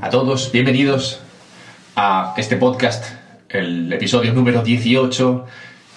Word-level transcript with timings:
a 0.00 0.08
todos, 0.08 0.50
bienvenidos 0.50 1.20
a 1.94 2.32
este 2.38 2.56
podcast, 2.56 3.04
el 3.50 3.92
episodio 3.92 4.32
número 4.32 4.62
18, 4.62 5.44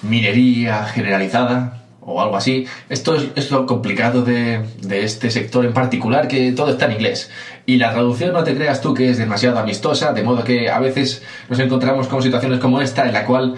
minería 0.02 0.84
generalizada 0.84 1.83
o 2.01 2.21
algo 2.21 2.36
así. 2.36 2.65
Esto 2.89 3.15
es, 3.15 3.50
lo 3.50 3.65
complicado 3.65 4.23
de, 4.23 4.65
de, 4.82 5.05
este 5.05 5.32
sector 5.32 5.64
en 5.64 5.71
particular, 5.71 6.28
que 6.28 6.51
todo 6.51 6.71
está 6.71 6.88
en 6.88 6.93
inglés. 6.93 7.32
Y 7.65 7.78
la 7.78 7.93
traducción 7.93 8.33
no 8.33 8.43
te 8.43 8.55
creas 8.55 8.82
tú 8.82 8.93
que 8.93 9.11
es 9.11 9.18
demasiado 9.18 9.57
amistosa, 9.57 10.11
de 10.11 10.21
modo 10.24 10.43
que 10.43 10.69
a 10.69 10.79
veces 10.79 11.24
nos 11.47 11.60
encontramos 11.60 12.10
con 12.10 12.21
situaciones 12.21 12.60
como 12.60 12.82
esta, 12.82 13.05
en 13.05 13.14
la 13.14 13.25
cual 13.25 13.55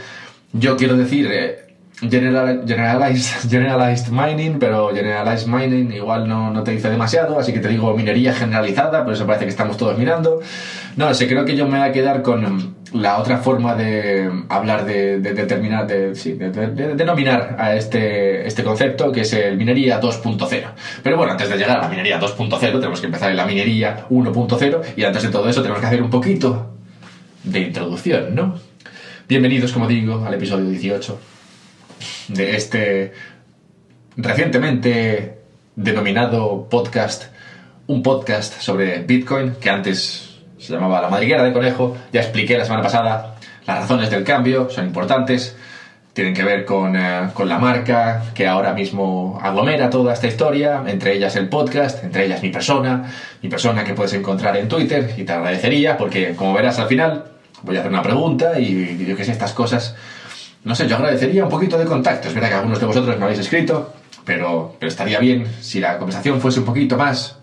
yo 0.53 0.77
quiero 0.77 0.95
decir... 0.95 1.27
Eh, 1.31 1.64
generalized, 2.02 3.49
generalized 3.49 4.12
mining, 4.12 4.59
pero 4.59 4.94
generalized 4.94 5.48
mining 5.48 5.91
igual 5.94 6.27
no, 6.27 6.52
no, 6.52 6.63
te 6.63 6.71
dice 6.71 6.90
demasiado, 6.90 7.40
así 7.40 7.54
que 7.54 7.59
te 7.59 7.70
digo 7.70 7.95
minería 7.95 8.34
generalizada, 8.34 9.04
por 9.04 9.13
eso 9.13 9.26
parece 9.26 9.45
que 9.45 9.52
estamos 9.52 9.77
todos 9.77 9.98
mirando. 9.98 10.41
No 10.98 11.13
sé, 11.13 11.27
creo 11.27 11.45
que 11.45 11.55
yo 11.55 11.66
me 11.68 11.80
voy 11.80 11.88
a 11.88 11.91
quedar 11.91 12.21
con 12.21 12.76
la 12.94 13.18
otra 13.18 13.38
forma 13.38 13.76
de 13.76 14.30
hablar 14.48 14.85
de, 14.85 15.20
determinar, 15.20 15.88
de, 15.88 16.16
sí, 16.16 16.34
de, 16.34 16.49
denominar 16.49 17.55
a 17.59 17.76
este, 17.76 18.48
este 18.48 18.63
concepto, 18.63 19.12
que 19.12 19.21
es 19.21 19.34
el 19.34 19.57
minería 19.57 19.99
2.0. 19.99 20.63
Pero 21.04 21.18
bueno, 21.18 21.34
antes 21.34 21.49
de 21.49 21.57
llegar 21.57 21.80
a 21.80 21.82
la 21.82 21.90
minería 21.90 22.20
2.0, 22.20 22.59
tenemos 22.59 22.99
que 23.02 23.07
empezar 23.07 23.32
en 23.32 23.38
la 23.38 23.46
minería 23.46 24.05
1.0, 24.09 24.82
y 24.96 25.04
antes 25.04 25.23
de 25.23 25.30
todo 25.30 25.49
eso 25.49 25.62
tenemos 25.62 25.82
que 25.82 25.88
hacer 25.88 26.02
un 26.02 26.09
poquito 26.09 26.71
de 27.43 27.59
introducción, 27.59 28.34
¿no? 28.34 28.55
Bienvenidos, 29.27 29.73
como 29.73 29.87
digo, 29.87 30.24
al 30.26 30.34
episodio 30.34 30.70
18 30.70 31.34
de 32.27 32.55
este 32.55 33.13
recientemente 34.18 35.40
denominado 35.76 36.68
podcast, 36.70 37.26
un 37.87 38.01
podcast 38.01 38.59
sobre 38.59 38.99
Bitcoin, 39.04 39.55
que 39.59 39.70
antes 39.70 40.40
se 40.57 40.73
llamaba 40.73 41.01
La 41.01 41.09
Madriguera 41.09 41.43
de 41.43 41.53
Conejo. 41.53 41.98
Ya 42.12 42.21
expliqué 42.21 42.57
la 42.57 42.65
semana 42.65 42.84
pasada 42.84 43.35
las 43.65 43.79
razones 43.79 44.09
del 44.09 44.23
cambio, 44.23 44.70
son 44.70 44.85
importantes. 44.85 45.55
Tienen 46.13 46.34
que 46.34 46.43
ver 46.43 46.63
con, 46.63 46.96
eh, 46.96 47.29
con 47.34 47.49
la 47.49 47.59
marca 47.59 48.23
que 48.34 48.48
ahora 48.48 48.73
mismo 48.73 49.37
aglomera 49.41 49.90
toda 49.90 50.13
esta 50.13 50.27
historia, 50.27 50.81
entre 50.87 51.13
ellas 51.13 51.35
el 51.35 51.49
podcast, 51.49 52.05
entre 52.05 52.26
ellas 52.26 52.41
mi 52.41 52.51
persona, 52.51 53.12
mi 53.41 53.49
persona 53.49 53.84
que 53.84 53.93
puedes 53.93 54.13
encontrar 54.13 54.55
en 54.55 54.70
Twitter 54.70 55.13
y 55.18 55.23
te 55.23 55.34
agradecería 55.34 55.98
porque 55.98 56.34
como 56.34 56.53
verás 56.53 56.79
al 56.79 56.87
final 56.87 57.26
voy 57.63 57.76
a 57.76 57.79
hacer 57.79 57.91
una 57.91 58.01
pregunta 58.01 58.57
y 58.57 59.05
yo 59.05 59.18
que 59.18 59.26
sé, 59.26 59.34
estas 59.34 59.51
cosas 59.51 59.96
no 60.66 60.76
sé, 60.76 60.88
yo 60.88 60.96
agradecería 60.96 61.44
un 61.44 61.49
poquito 61.49 61.77
de 61.77 61.85
contacto. 61.85 62.27
Es 62.27 62.34
verdad 62.34 62.49
que 62.49 62.55
algunos 62.55 62.80
de 62.80 62.88
vosotros 62.88 63.18
me 63.18 63.24
habéis 63.24 63.40
escrito, 63.40 63.94
pero, 64.25 64.75
pero 64.80 64.90
estaría 64.90 65.19
bien 65.19 65.47
si 65.62 65.80
la 65.80 65.97
conversación 65.97 66.41
fuese 66.41 66.59
un 66.59 66.66
poquito 66.66 66.97
más 66.97 67.38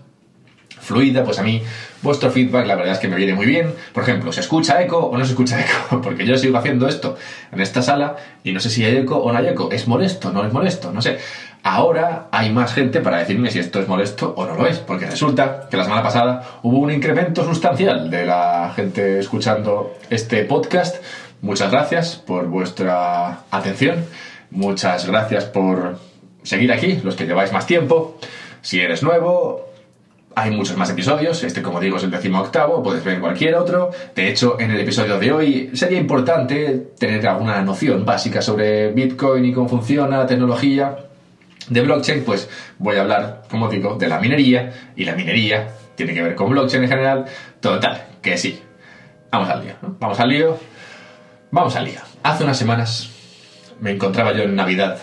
fluida, 0.81 1.23
pues 1.23 1.39
a 1.39 1.45
mí 1.45 1.63
vuestro 2.03 2.33
feedback 2.33 2.67
la 2.67 2.75
verdad 2.75 2.95
es 2.95 2.99
que 2.99 3.07
me 3.07 3.15
viene 3.15 3.35
muy 3.35 3.47
bien. 3.47 3.73
Por 3.95 4.03
ejemplo, 4.03 4.33
¿se 4.33 4.41
escucha 4.41 4.83
eco 4.83 4.99
o 4.99 5.17
no 5.17 5.25
se 5.25 5.31
escucha 5.31 5.61
eco? 5.61 6.01
Porque 6.03 6.27
yo 6.27 6.37
sigo 6.37 6.59
haciendo 6.59 6.89
esto 6.89 7.17
en 7.53 7.61
esta 7.61 7.81
sala 7.81 8.17
y 8.43 8.51
no 8.51 8.59
sé 8.59 8.69
si 8.71 8.85
hay 8.85 8.97
eco 8.97 9.19
o 9.19 9.33
no 9.33 9.39
hay 9.39 9.47
eco. 9.47 9.71
¿Es 9.71 9.87
molesto? 9.87 10.33
¿No 10.33 10.45
es 10.45 10.53
molesto? 10.53 10.93
No 10.93 11.01
sé. 11.01 11.19
Ahora 11.63 12.27
hay 12.33 12.51
más 12.51 12.75
gente 12.75 13.01
para 13.01 13.19
decirme 13.19 13.53
si 13.53 13.61
esto 13.61 13.81
es 13.81 13.87
molesto 13.87 14.35
o 14.37 14.45
no 14.47 14.57
lo 14.57 14.67
es, 14.67 14.79
porque 14.79 15.07
resulta 15.07 15.69
que 15.71 15.77
la 15.77 15.85
semana 15.85 16.03
pasada 16.03 16.59
hubo 16.65 16.79
un 16.79 16.91
incremento 16.91 17.45
sustancial 17.45 18.11
de 18.11 18.27
la 18.27 18.73
gente 18.75 19.21
escuchando 19.21 19.95
este 20.11 20.45
podcast 20.45 20.97
Muchas 21.43 21.73
gracias 21.73 22.15
por 22.17 22.47
vuestra 22.47 23.41
atención. 23.51 24.05
Muchas 24.53 25.07
gracias 25.07 25.45
por 25.45 25.99
seguir 26.45 26.73
aquí, 26.73 27.01
los 27.03 27.17
que 27.17 27.27
lleváis 27.27 27.53
más 27.53 27.67
tiempo. 27.67 28.17
Si 28.61 28.79
eres 28.79 29.03
nuevo, 29.03 29.69
hay 30.37 30.53
muchos 30.53 30.77
más 30.77 30.89
episodios. 30.91 31.43
Este, 31.43 31.61
como 31.61 31.81
digo, 31.81 31.97
es 31.97 32.05
el 32.05 32.13
décimo 32.13 32.41
octavo. 32.41 32.81
Puedes 32.81 33.03
ver 33.03 33.19
cualquier 33.19 33.57
otro. 33.57 33.91
De 34.15 34.29
hecho, 34.29 34.57
en 34.61 34.71
el 34.71 34.81
episodio 34.81 35.19
de 35.19 35.33
hoy 35.33 35.71
sería 35.75 35.99
importante 35.99 36.93
tener 36.97 37.27
alguna 37.27 37.61
noción 37.63 38.05
básica 38.05 38.41
sobre 38.41 38.93
Bitcoin 38.93 39.45
y 39.45 39.53
cómo 39.53 39.69
funciona 39.69 40.19
la 40.19 40.27
tecnología 40.27 40.97
de 41.69 41.81
blockchain. 41.81 42.23
Pues 42.23 42.49
voy 42.79 42.99
a 42.99 43.01
hablar, 43.01 43.43
como 43.51 43.69
digo, 43.69 43.97
de 43.97 44.07
la 44.07 44.21
minería. 44.21 44.73
Y 44.95 45.05
la 45.05 45.17
minería 45.17 45.71
tiene 45.97 46.15
que 46.15 46.23
ver 46.23 46.37
con 46.37 46.51
blockchain 46.51 46.85
en 46.85 46.89
general. 46.89 47.25
Total, 47.59 48.07
que 48.23 48.39
sí. 48.39 48.63
Vamos 49.33 49.49
al 49.49 49.65
lío. 49.65 49.75
Vamos 49.99 50.21
al 50.21 50.29
lío. 50.29 50.72
Vamos 51.55 51.77
al 51.77 51.85
lío. 51.85 52.01
Hace 52.23 52.45
unas 52.45 52.57
semanas 52.57 53.11
me 53.79 53.91
encontraba 53.91 54.33
yo 54.33 54.45
en 54.45 54.57
Navidad 54.57 54.97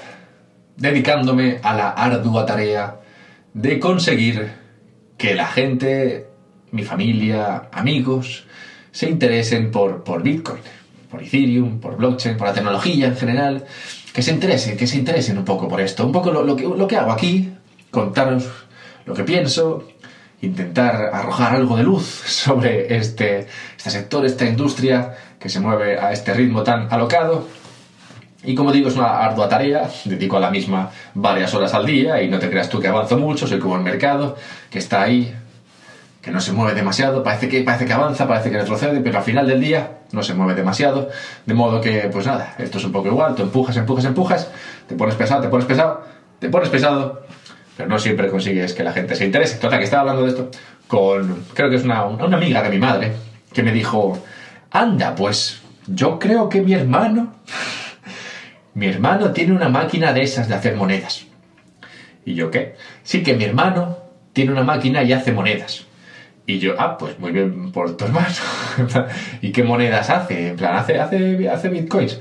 dedicándome 0.77 1.59
a 1.61 1.75
la 1.75 1.89
ardua 1.89 2.43
tarea 2.47 3.01
de 3.53 3.79
conseguir 3.79 4.51
que 5.15 5.35
la 5.35 5.45
gente, 5.45 6.25
mi 6.71 6.81
familia, 6.81 7.69
amigos, 7.71 8.47
se 8.89 9.07
interesen 9.07 9.69
por, 9.69 10.03
por 10.03 10.23
Bitcoin, 10.23 10.61
por 11.11 11.21
Ethereum, 11.21 11.79
por 11.79 11.97
blockchain, 11.97 12.35
por 12.35 12.47
la 12.47 12.53
tecnología 12.55 13.05
en 13.05 13.15
general, 13.15 13.65
que 14.11 14.23
se 14.23 14.31
interesen, 14.31 14.75
que 14.75 14.87
se 14.87 14.97
interesen 14.97 15.37
un 15.37 15.45
poco 15.45 15.67
por 15.67 15.79
esto, 15.79 16.03
un 16.03 16.11
poco 16.11 16.31
lo, 16.31 16.55
que, 16.55 16.63
lo 16.63 16.87
que 16.87 16.97
hago 16.97 17.11
aquí, 17.11 17.53
contaros 17.91 18.49
lo 19.05 19.13
que 19.13 19.23
pienso, 19.23 19.87
intentar 20.41 21.11
arrojar 21.13 21.53
algo 21.57 21.77
de 21.77 21.83
luz 21.83 22.05
sobre 22.25 22.97
este, 22.97 23.45
este 23.77 23.89
sector, 23.91 24.25
esta 24.25 24.45
industria 24.45 25.15
que 25.39 25.49
se 25.49 25.59
mueve 25.59 25.97
a 25.97 26.11
este 26.11 26.33
ritmo 26.33 26.63
tan 26.63 26.91
alocado. 26.91 27.47
Y 28.43 28.55
como 28.55 28.71
digo, 28.71 28.89
es 28.89 28.95
una 28.95 29.19
ardua 29.19 29.49
tarea, 29.49 29.89
dedico 30.05 30.37
a 30.37 30.39
la 30.39 30.49
misma 30.49 30.89
varias 31.13 31.53
horas 31.53 31.73
al 31.73 31.85
día 31.85 32.21
y 32.21 32.29
no 32.29 32.39
te 32.39 32.49
creas 32.49 32.69
tú 32.69 32.79
que 32.79 32.87
avanzo 32.87 33.17
mucho, 33.17 33.47
soy 33.47 33.59
como 33.59 33.75
el 33.75 33.81
mercado, 33.81 34.37
que 34.69 34.79
está 34.79 35.01
ahí, 35.01 35.33
que 36.21 36.31
no 36.31 36.39
se 36.39 36.53
mueve 36.53 36.73
demasiado, 36.73 37.21
parece 37.21 37.49
que, 37.49 37.61
parece 37.63 37.85
que 37.85 37.93
avanza, 37.93 38.27
parece 38.27 38.49
que 38.49 38.57
retrocede, 38.57 39.01
pero 39.01 39.17
al 39.17 39.23
final 39.23 39.45
del 39.47 39.59
día 39.59 39.99
no 40.11 40.23
se 40.23 40.33
mueve 40.33 40.55
demasiado, 40.55 41.09
de 41.45 41.53
modo 41.53 41.81
que, 41.81 42.09
pues 42.11 42.25
nada, 42.25 42.55
esto 42.57 42.77
es 42.77 42.85
un 42.85 42.91
poco 42.91 43.07
igual, 43.07 43.35
tú 43.35 43.43
empujas, 43.43 43.75
empujas, 43.75 44.05
empujas, 44.05 44.49
te 44.87 44.95
pones 44.95 45.15
pesado, 45.15 45.41
te 45.41 45.49
pones 45.49 45.65
pesado, 45.65 46.03
te 46.39 46.49
pones 46.49 46.69
pesado, 46.69 47.23
pero 47.75 47.89
no 47.89 47.99
siempre 47.99 48.29
consigues 48.29 48.73
que 48.73 48.83
la 48.83 48.91
gente 48.91 49.15
se 49.15 49.25
interese. 49.25 49.57
Total, 49.57 49.79
que 49.79 49.85
estaba 49.85 50.01
hablando 50.01 50.23
de 50.23 50.29
esto 50.29 50.51
con, 50.87 51.45
creo 51.53 51.69
que 51.69 51.77
es 51.77 51.83
una, 51.83 52.05
una 52.05 52.37
amiga 52.37 52.61
de 52.61 52.69
mi 52.69 52.79
madre, 52.79 53.13
que 53.53 53.63
me 53.63 53.71
dijo, 53.71 54.17
Anda, 54.71 55.15
pues 55.15 55.61
yo 55.87 56.19
creo 56.19 56.49
que 56.49 56.61
mi 56.61 56.73
hermano... 56.73 57.33
mi 58.73 58.87
hermano 58.87 59.31
tiene 59.31 59.53
una 59.53 59.69
máquina 59.69 60.13
de 60.13 60.21
esas 60.21 60.47
de 60.47 60.55
hacer 60.55 60.75
monedas. 60.75 61.25
¿Y 62.25 62.35
yo 62.35 62.51
qué? 62.51 62.75
Sí, 63.03 63.23
que 63.23 63.35
mi 63.35 63.43
hermano 63.43 63.97
tiene 64.33 64.51
una 64.51 64.63
máquina 64.63 65.03
y 65.03 65.13
hace 65.13 65.31
monedas. 65.31 65.85
Y 66.45 66.59
yo, 66.59 66.73
ah, 66.77 66.97
pues 66.97 67.19
muy 67.19 67.31
bien 67.31 67.71
por 67.71 67.95
tu 67.97 68.05
hermano. 68.05 68.27
¿Y 69.41 69.51
qué 69.51 69.63
monedas 69.63 70.09
hace? 70.09 70.49
En 70.49 70.55
plan, 70.55 70.75
hace, 70.75 70.99
hace, 70.99 71.49
hace 71.49 71.69
bitcoins. 71.69 72.19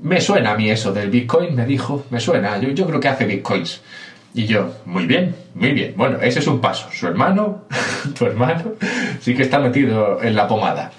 Me 0.00 0.20
suena 0.20 0.52
a 0.52 0.56
mí 0.56 0.70
eso 0.70 0.92
del 0.92 1.10
bitcoin, 1.10 1.54
me 1.54 1.64
dijo, 1.64 2.04
me 2.10 2.20
suena, 2.20 2.58
yo, 2.58 2.70
yo 2.70 2.86
creo 2.86 3.00
que 3.00 3.08
hace 3.08 3.24
bitcoins. 3.24 3.80
Y 4.34 4.46
yo, 4.46 4.74
muy 4.84 5.06
bien, 5.06 5.34
muy 5.54 5.72
bien. 5.72 5.94
Bueno, 5.96 6.18
ese 6.20 6.40
es 6.40 6.46
un 6.46 6.60
paso. 6.60 6.88
Su 6.92 7.06
hermano, 7.06 7.64
tu 8.18 8.26
hermano, 8.26 8.72
sí 9.20 9.34
que 9.34 9.42
está 9.42 9.58
metido 9.58 10.22
en 10.22 10.36
la 10.36 10.46
pomada. 10.46 10.92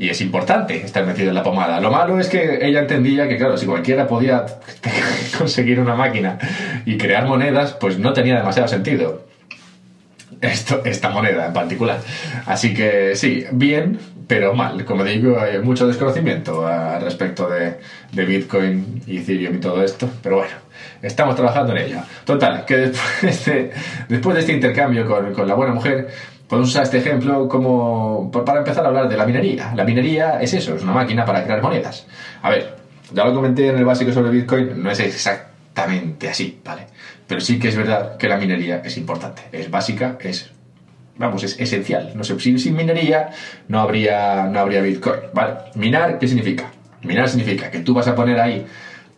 Y 0.00 0.08
es 0.08 0.22
importante 0.22 0.82
estar 0.82 1.04
metido 1.04 1.28
en 1.28 1.34
la 1.34 1.42
pomada. 1.42 1.78
Lo 1.78 1.90
malo 1.90 2.18
es 2.18 2.30
que 2.30 2.66
ella 2.66 2.80
entendía 2.80 3.28
que, 3.28 3.36
claro, 3.36 3.58
si 3.58 3.66
cualquiera 3.66 4.08
podía 4.08 4.46
conseguir 5.38 5.78
una 5.78 5.94
máquina 5.94 6.38
y 6.86 6.96
crear 6.96 7.26
monedas, 7.26 7.74
pues 7.74 7.98
no 7.98 8.14
tenía 8.14 8.38
demasiado 8.38 8.66
sentido. 8.66 9.26
Esto, 10.40 10.80
esta 10.86 11.10
moneda 11.10 11.48
en 11.48 11.52
particular. 11.52 11.98
Así 12.46 12.72
que 12.72 13.14
sí, 13.14 13.44
bien, 13.52 13.98
pero 14.26 14.54
mal. 14.54 14.86
Como 14.86 15.04
digo, 15.04 15.38
hay 15.38 15.58
mucho 15.58 15.86
desconocimiento 15.86 16.66
al 16.66 17.02
respecto 17.02 17.50
de, 17.50 17.74
de 18.10 18.24
Bitcoin 18.24 19.02
y 19.06 19.18
Ethereum 19.18 19.56
y 19.56 19.58
todo 19.58 19.84
esto. 19.84 20.08
Pero 20.22 20.36
bueno, 20.36 20.54
estamos 21.02 21.36
trabajando 21.36 21.76
en 21.76 21.84
ello. 21.84 21.98
Total, 22.24 22.64
que 22.64 22.76
después 22.78 23.44
de, 23.44 23.70
después 24.08 24.34
de 24.34 24.40
este 24.40 24.52
intercambio 24.54 25.06
con, 25.06 25.34
con 25.34 25.46
la 25.46 25.52
buena 25.52 25.74
mujer, 25.74 26.08
Podemos 26.50 26.70
usar 26.70 26.82
este 26.82 26.98
ejemplo 26.98 27.48
como 27.48 28.28
para 28.32 28.58
empezar 28.58 28.84
a 28.84 28.88
hablar 28.88 29.08
de 29.08 29.16
la 29.16 29.24
minería. 29.24 29.72
La 29.76 29.84
minería 29.84 30.40
es 30.40 30.52
eso, 30.52 30.74
es 30.74 30.82
una 30.82 30.90
máquina 30.90 31.24
para 31.24 31.44
crear 31.44 31.62
monedas. 31.62 32.08
A 32.42 32.50
ver, 32.50 32.74
ya 33.12 33.24
lo 33.24 33.32
comenté 33.32 33.68
en 33.68 33.76
el 33.76 33.84
básico 33.84 34.12
sobre 34.12 34.30
Bitcoin, 34.30 34.82
no 34.82 34.90
es 34.90 34.98
exactamente 34.98 36.28
así, 36.28 36.60
¿vale? 36.64 36.88
Pero 37.28 37.40
sí 37.40 37.60
que 37.60 37.68
es 37.68 37.76
verdad 37.76 38.16
que 38.16 38.28
la 38.28 38.36
minería 38.36 38.82
es 38.84 38.96
importante, 38.96 39.42
es 39.52 39.70
básica, 39.70 40.18
es 40.20 40.50
vamos, 41.16 41.44
es 41.44 41.60
esencial. 41.60 42.10
No 42.16 42.24
sé, 42.24 42.36
sin, 42.40 42.58
sin 42.58 42.74
minería 42.74 43.30
no 43.68 43.78
habría, 43.78 44.48
no 44.48 44.58
habría 44.58 44.80
Bitcoin, 44.80 45.20
¿vale? 45.32 45.54
Minar, 45.76 46.18
¿qué 46.18 46.26
significa? 46.26 46.72
Minar 47.02 47.28
significa 47.28 47.70
que 47.70 47.78
tú 47.78 47.94
vas 47.94 48.08
a 48.08 48.16
poner 48.16 48.40
ahí 48.40 48.66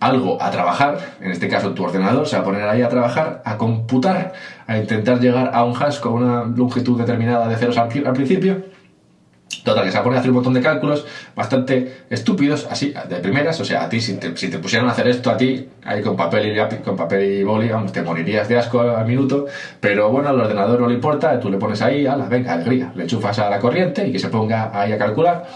algo 0.02 0.42
a 0.42 0.50
trabajar, 0.50 0.98
en 1.20 1.30
este 1.30 1.48
caso 1.48 1.70
tu 1.74 1.84
ordenador 1.84 2.26
se 2.26 2.34
va 2.36 2.42
a 2.42 2.44
poner 2.44 2.68
ahí 2.68 2.82
a 2.82 2.88
trabajar, 2.88 3.40
a 3.44 3.56
computar, 3.56 4.32
a 4.66 4.76
intentar 4.76 5.20
llegar 5.20 5.52
a 5.54 5.62
un 5.62 5.80
hash 5.80 6.00
con 6.00 6.14
una 6.14 6.44
longitud 6.44 6.98
determinada 6.98 7.46
de 7.46 7.56
ceros 7.56 7.78
al, 7.78 7.88
principio, 7.88 8.72
Total, 9.64 9.84
que 9.84 9.90
se 9.90 9.96
va 9.96 10.00
a 10.00 10.04
poner 10.04 10.16
a 10.16 10.20
hacer 10.20 10.30
un 10.30 10.36
montón 10.36 10.54
de 10.54 10.60
cálculos 10.60 11.06
bastante 11.36 12.06
estúpidos, 12.10 12.66
así, 12.68 12.92
de 13.08 13.16
primeras. 13.16 13.60
O 13.60 13.64
sea, 13.64 13.84
a 13.84 13.88
ti, 13.88 14.00
si 14.00 14.14
te, 14.14 14.36
si 14.36 14.48
te 14.48 14.58
pusieran 14.58 14.88
a 14.88 14.92
hacer 14.92 15.06
esto 15.06 15.30
a 15.30 15.36
ti, 15.36 15.68
ahí 15.84 16.02
con 16.02 16.16
papel 16.16 16.56
y, 16.56 16.82
con 16.82 16.96
papel 16.96 17.30
y 17.30 17.44
boli, 17.44 17.68
vamos, 17.68 17.92
te 17.92 18.02
morirías 18.02 18.48
de 18.48 18.58
asco 18.58 18.80
al 18.80 19.06
minuto. 19.06 19.46
Pero 19.78 20.10
bueno, 20.10 20.30
al 20.30 20.40
ordenador 20.40 20.80
no 20.80 20.88
le 20.88 20.94
importa, 20.94 21.38
tú 21.38 21.48
le 21.48 21.58
pones 21.58 21.80
ahí, 21.80 22.06
a 22.06 22.16
la 22.16 22.26
venga, 22.26 22.54
alegría. 22.54 22.92
Le 22.96 23.04
enchufas 23.04 23.38
a 23.38 23.50
la 23.50 23.60
corriente 23.60 24.08
y 24.08 24.10
que 24.10 24.18
se 24.18 24.30
ponga 24.30 24.70
ahí 24.72 24.90
a 24.90 24.98
calcular. 24.98 25.46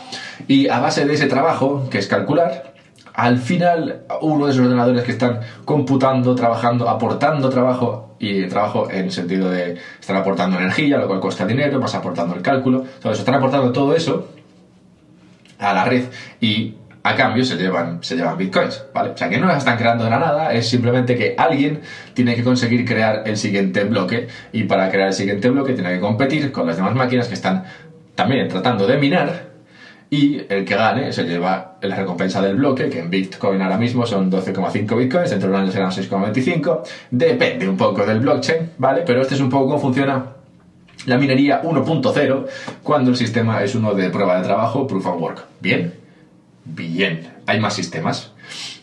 Y 0.46 0.68
a 0.68 0.78
base 0.78 1.04
de 1.04 1.14
ese 1.14 1.26
trabajo, 1.26 1.88
que 1.90 1.98
es 1.98 2.06
calcular, 2.06 2.75
al 3.16 3.38
final 3.38 4.02
uno 4.20 4.44
de 4.44 4.52
esos 4.52 4.66
ordenadores 4.66 5.02
que 5.02 5.12
están 5.12 5.40
computando, 5.64 6.34
trabajando, 6.34 6.86
aportando 6.86 7.48
trabajo 7.48 8.14
y 8.18 8.46
trabajo 8.46 8.90
en 8.90 9.06
el 9.06 9.10
sentido 9.10 9.50
de 9.50 9.78
están 9.98 10.16
aportando 10.16 10.58
energía, 10.58 10.98
lo 10.98 11.06
cual 11.08 11.20
cuesta 11.20 11.46
dinero, 11.46 11.80
vas 11.80 11.94
aportando 11.94 12.34
el 12.34 12.42
cálculo, 12.42 12.84
todo 13.00 13.12
eso, 13.12 13.22
están 13.22 13.36
aportando 13.36 13.72
todo 13.72 13.96
eso 13.96 14.28
a 15.58 15.72
la 15.72 15.86
red 15.86 16.04
y 16.42 16.74
a 17.04 17.16
cambio 17.16 17.42
se 17.42 17.56
llevan, 17.56 18.02
se 18.02 18.16
llevan 18.16 18.36
bitcoins, 18.36 18.84
¿vale? 18.92 19.10
O 19.10 19.16
sea 19.16 19.30
que 19.30 19.38
no 19.38 19.46
las 19.46 19.58
están 19.58 19.78
creando 19.78 20.04
de 20.04 20.10
la 20.10 20.18
nada, 20.18 20.52
es 20.52 20.68
simplemente 20.68 21.16
que 21.16 21.34
alguien 21.38 21.80
tiene 22.12 22.34
que 22.34 22.44
conseguir 22.44 22.84
crear 22.84 23.22
el 23.24 23.38
siguiente 23.38 23.84
bloque 23.84 24.28
y 24.52 24.64
para 24.64 24.90
crear 24.90 25.08
el 25.08 25.14
siguiente 25.14 25.48
bloque 25.48 25.72
tiene 25.72 25.94
que 25.94 26.00
competir 26.00 26.52
con 26.52 26.66
las 26.66 26.76
demás 26.76 26.94
máquinas 26.94 27.28
que 27.28 27.34
están 27.34 27.64
también 28.14 28.48
tratando 28.48 28.86
de 28.86 28.98
minar 28.98 29.55
y 30.10 30.40
el 30.48 30.64
que 30.64 30.76
gane 30.76 31.12
se 31.12 31.24
lleva 31.24 31.76
la 31.80 31.96
recompensa 31.96 32.40
del 32.40 32.56
bloque, 32.56 32.88
que 32.88 33.00
en 33.00 33.10
Bitcoin 33.10 33.60
ahora 33.60 33.76
mismo 33.76 34.06
son 34.06 34.30
12,5 34.30 34.96
Bitcoins, 34.96 35.30
dentro 35.30 35.50
de 35.50 35.56
un 35.56 35.72
serán 35.72 35.90
6,25, 35.90 36.82
depende 37.10 37.68
un 37.68 37.76
poco 37.76 38.06
del 38.06 38.20
blockchain, 38.20 38.70
¿vale? 38.78 39.02
Pero 39.04 39.22
este 39.22 39.34
es 39.34 39.40
un 39.40 39.50
poco 39.50 39.66
cómo 39.66 39.78
funciona 39.78 40.24
la 41.06 41.18
minería 41.18 41.62
1.0 41.62 42.46
cuando 42.82 43.10
el 43.10 43.16
sistema 43.16 43.62
es 43.62 43.74
uno 43.74 43.94
de 43.94 44.10
prueba 44.10 44.38
de 44.38 44.44
trabajo, 44.44 44.86
proof 44.86 45.06
of 45.06 45.20
work. 45.20 45.44
Bien, 45.60 45.94
bien, 46.64 47.28
hay 47.46 47.60
más 47.60 47.74
sistemas. 47.74 48.32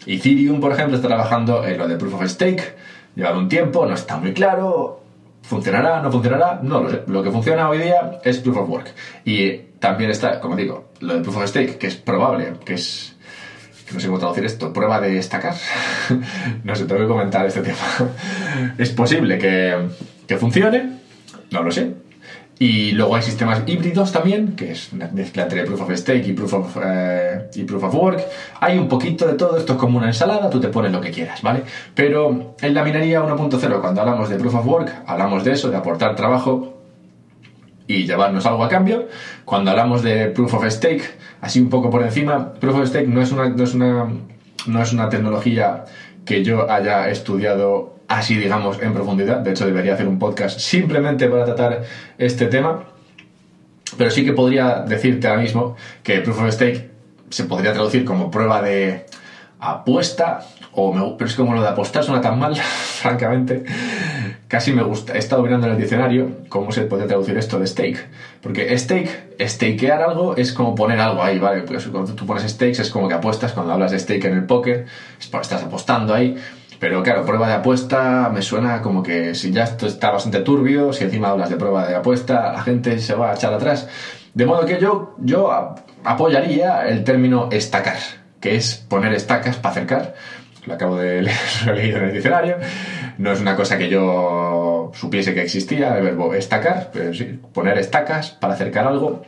Ethereum, 0.05 0.59
por 0.59 0.73
ejemplo, 0.73 0.95
está 0.95 1.07
trabajando 1.07 1.65
en 1.65 1.77
lo 1.77 1.87
de 1.87 1.95
proof 1.95 2.15
of 2.15 2.25
stake, 2.25 2.75
lleva 3.15 3.37
un 3.37 3.47
tiempo, 3.47 3.85
no 3.85 3.93
está 3.93 4.17
muy 4.17 4.33
claro, 4.33 5.02
¿Funcionará? 5.43 6.01
¿No 6.01 6.11
funcionará? 6.11 6.59
No 6.63 6.81
lo 6.81 6.89
sé. 6.89 7.03
Lo 7.07 7.21
que 7.21 7.29
funciona 7.29 7.69
hoy 7.69 7.79
día 7.79 8.19
es 8.23 8.39
Proof 8.39 8.57
of 8.57 8.69
Work. 8.69 8.93
Y 9.25 9.57
también 9.79 10.09
está, 10.09 10.39
como 10.39 10.55
digo, 10.55 10.91
lo 11.01 11.15
de 11.15 11.21
Proof 11.21 11.37
of 11.37 11.47
Stake, 11.47 11.77
que 11.77 11.87
es 11.87 11.95
probable, 11.95 12.53
que 12.65 12.75
es... 12.75 13.15
No 13.93 13.99
sé 13.99 14.07
cómo 14.07 14.19
traducir 14.19 14.45
esto. 14.45 14.71
Prueba 14.71 15.01
de 15.01 15.17
estacar. 15.17 15.53
no 16.63 16.75
sé, 16.75 16.85
tengo 16.85 17.01
que 17.01 17.07
comentar 17.07 17.45
este 17.45 17.61
tema. 17.61 17.77
es 18.77 18.89
posible 18.91 19.37
que, 19.37 19.89
que 20.25 20.37
funcione. 20.37 20.99
No 21.51 21.61
lo 21.61 21.71
sé. 21.71 21.93
Y 22.65 22.93
luego 22.93 23.17
hay 23.17 23.21
sistemas 23.21 23.63
híbridos 23.65 24.13
también, 24.13 24.55
que 24.55 24.71
es 24.71 24.93
una 24.93 25.09
mezcla 25.09 25.43
entre 25.43 25.65
Proof 25.65 25.81
of 25.81 25.91
Stake 25.95 26.25
y 26.25 26.31
Proof 26.31 26.53
of, 26.53 26.77
eh, 26.81 27.49
y 27.55 27.63
proof 27.63 27.83
of 27.83 27.93
Work. 27.93 28.23
Hay 28.61 28.77
un 28.77 28.87
poquito 28.87 29.27
de 29.27 29.33
todo, 29.33 29.57
esto 29.57 29.73
es 29.73 29.79
como 29.79 29.97
una 29.97 30.07
ensalada, 30.07 30.49
tú 30.49 30.61
te 30.61 30.69
pones 30.69 30.93
lo 30.93 31.01
que 31.01 31.11
quieras, 31.11 31.41
¿vale? 31.41 31.63
Pero 31.93 32.55
en 32.61 32.73
la 32.73 32.81
minería 32.85 33.21
1.0, 33.21 33.81
cuando 33.81 33.99
hablamos 33.99 34.29
de 34.29 34.37
Proof 34.37 34.55
of 34.55 34.65
Work, 34.65 34.93
hablamos 35.05 35.43
de 35.43 35.51
eso, 35.51 35.69
de 35.69 35.75
aportar 35.75 36.15
trabajo 36.15 36.81
y 37.85 38.05
llevarnos 38.05 38.45
algo 38.45 38.63
a 38.63 38.69
cambio. 38.69 39.09
Cuando 39.43 39.71
hablamos 39.71 40.01
de 40.01 40.27
Proof 40.27 40.53
of 40.53 40.65
Stake, 40.69 41.03
así 41.41 41.59
un 41.59 41.69
poco 41.69 41.89
por 41.89 42.01
encima, 42.01 42.53
Proof 42.53 42.77
of 42.77 42.87
Stake 42.87 43.07
no 43.07 43.21
es 43.21 43.33
una, 43.33 43.49
no 43.49 43.63
es 43.65 43.73
una, 43.73 44.07
no 44.67 44.81
es 44.81 44.93
una 44.93 45.09
tecnología 45.09 45.83
que 46.23 46.45
yo 46.45 46.71
haya 46.71 47.09
estudiado 47.09 47.92
así, 48.17 48.35
digamos, 48.35 48.81
en 48.81 48.93
profundidad. 48.93 49.39
De 49.39 49.51
hecho, 49.51 49.65
debería 49.65 49.93
hacer 49.93 50.07
un 50.07 50.19
podcast 50.19 50.59
simplemente 50.59 51.27
para 51.27 51.45
tratar 51.45 51.83
este 52.17 52.47
tema. 52.47 52.83
Pero 53.97 54.09
sí 54.09 54.25
que 54.25 54.33
podría 54.33 54.79
decirte 54.79 55.27
ahora 55.27 55.41
mismo 55.41 55.75
que 56.01 56.19
Proof 56.19 56.41
of 56.41 56.51
Stake 56.51 56.89
se 57.29 57.45
podría 57.45 57.73
traducir 57.73 58.05
como 58.05 58.31
prueba 58.31 58.61
de 58.61 59.05
apuesta, 59.59 60.45
o 60.73 60.93
me, 60.93 61.15
pero 61.17 61.29
es 61.29 61.35
como 61.35 61.53
lo 61.53 61.61
de 61.61 61.69
apostar 61.69 62.03
suena 62.03 62.21
tan 62.21 62.37
mal, 62.39 62.55
francamente. 63.01 63.63
Casi 64.47 64.71
me 64.71 64.83
gusta. 64.83 65.13
He 65.13 65.17
estado 65.17 65.41
mirando 65.41 65.67
en 65.67 65.73
el 65.73 65.79
diccionario 65.79 66.29
cómo 66.49 66.71
se 66.71 66.81
puede 66.81 67.05
traducir 67.05 67.37
esto 67.37 67.59
de 67.59 67.65
stake. 67.65 67.97
Porque 68.41 68.77
stake, 68.77 69.35
stakear 69.39 70.01
algo 70.01 70.35
es 70.35 70.53
como 70.53 70.75
poner 70.75 70.99
algo 70.99 71.23
ahí, 71.23 71.39
¿vale? 71.39 71.61
Pues 71.61 71.87
cuando 71.87 72.13
tú 72.13 72.25
pones 72.25 72.43
stakes 72.43 72.81
es 72.81 72.89
como 72.91 73.07
que 73.07 73.15
apuestas. 73.15 73.53
Cuando 73.53 73.73
hablas 73.73 73.91
de 73.91 73.99
stake 73.99 74.25
en 74.25 74.33
el 74.33 74.45
póker, 74.45 74.85
estás 75.19 75.63
apostando 75.63 76.13
ahí. 76.13 76.37
Pero 76.83 77.01
claro, 77.01 77.25
prueba 77.25 77.47
de 77.47 77.53
apuesta 77.53 78.29
me 78.29 78.41
suena 78.41 78.81
como 78.81 79.01
que 79.01 79.35
si 79.35 79.53
ya 79.53 79.63
esto 79.63 79.87
está 79.87 80.11
bastante 80.11 80.41
turbio, 80.41 80.91
si 80.91 81.05
encima 81.05 81.29
hablas 81.29 81.49
de 81.49 81.55
prueba 81.55 81.87
de 81.87 81.95
apuesta, 81.95 82.51
la 82.51 82.61
gente 82.61 82.99
se 82.99 83.15
va 83.15 83.31
a 83.31 83.35
echar 83.35 83.53
atrás. 83.53 83.87
De 84.33 84.45
modo 84.45 84.65
que 84.65 84.81
yo, 84.81 85.15
yo 85.19 85.75
apoyaría 86.03 86.85
el 86.89 87.05
término 87.05 87.47
estacar, 87.53 87.99
que 88.41 88.57
es 88.57 88.75
poner 88.75 89.13
estacas 89.13 89.55
para 89.55 89.71
acercar. 89.71 90.15
Lo 90.65 90.73
acabo 90.73 90.97
de 90.97 91.21
leer, 91.71 91.95
en 91.95 92.03
el 92.03 92.11
diccionario. 92.11 92.57
No 93.17 93.31
es 93.31 93.39
una 93.39 93.55
cosa 93.55 93.77
que 93.77 93.87
yo 93.87 94.91
supiese 94.93 95.33
que 95.33 95.41
existía, 95.41 95.97
el 95.97 96.03
verbo 96.03 96.33
estacar, 96.33 96.89
pero 96.91 97.13
sí, 97.13 97.39
poner 97.53 97.77
estacas 97.77 98.31
para 98.31 98.55
acercar 98.55 98.87
algo 98.87 99.21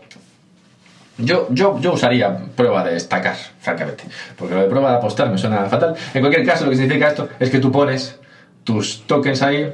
yo, 1.18 1.48
yo, 1.52 1.80
yo 1.80 1.94
usaría 1.94 2.38
prueba 2.56 2.84
de 2.84 2.98
estacar, 2.98 3.36
francamente. 3.60 4.04
Porque 4.38 4.54
lo 4.54 4.62
de 4.62 4.68
prueba 4.68 4.92
de 4.92 4.98
apostar 4.98 5.30
me 5.30 5.38
suena 5.38 5.66
fatal. 5.66 5.96
En 6.14 6.22
cualquier 6.22 6.46
caso, 6.46 6.66
lo 6.66 6.72
que 6.72 6.78
significa 6.78 7.08
esto 7.08 7.30
es 7.40 7.50
que 7.50 7.60
tú 7.60 7.72
pones 7.72 8.20
tus 8.64 9.04
tokens 9.08 9.42
ahí 9.42 9.74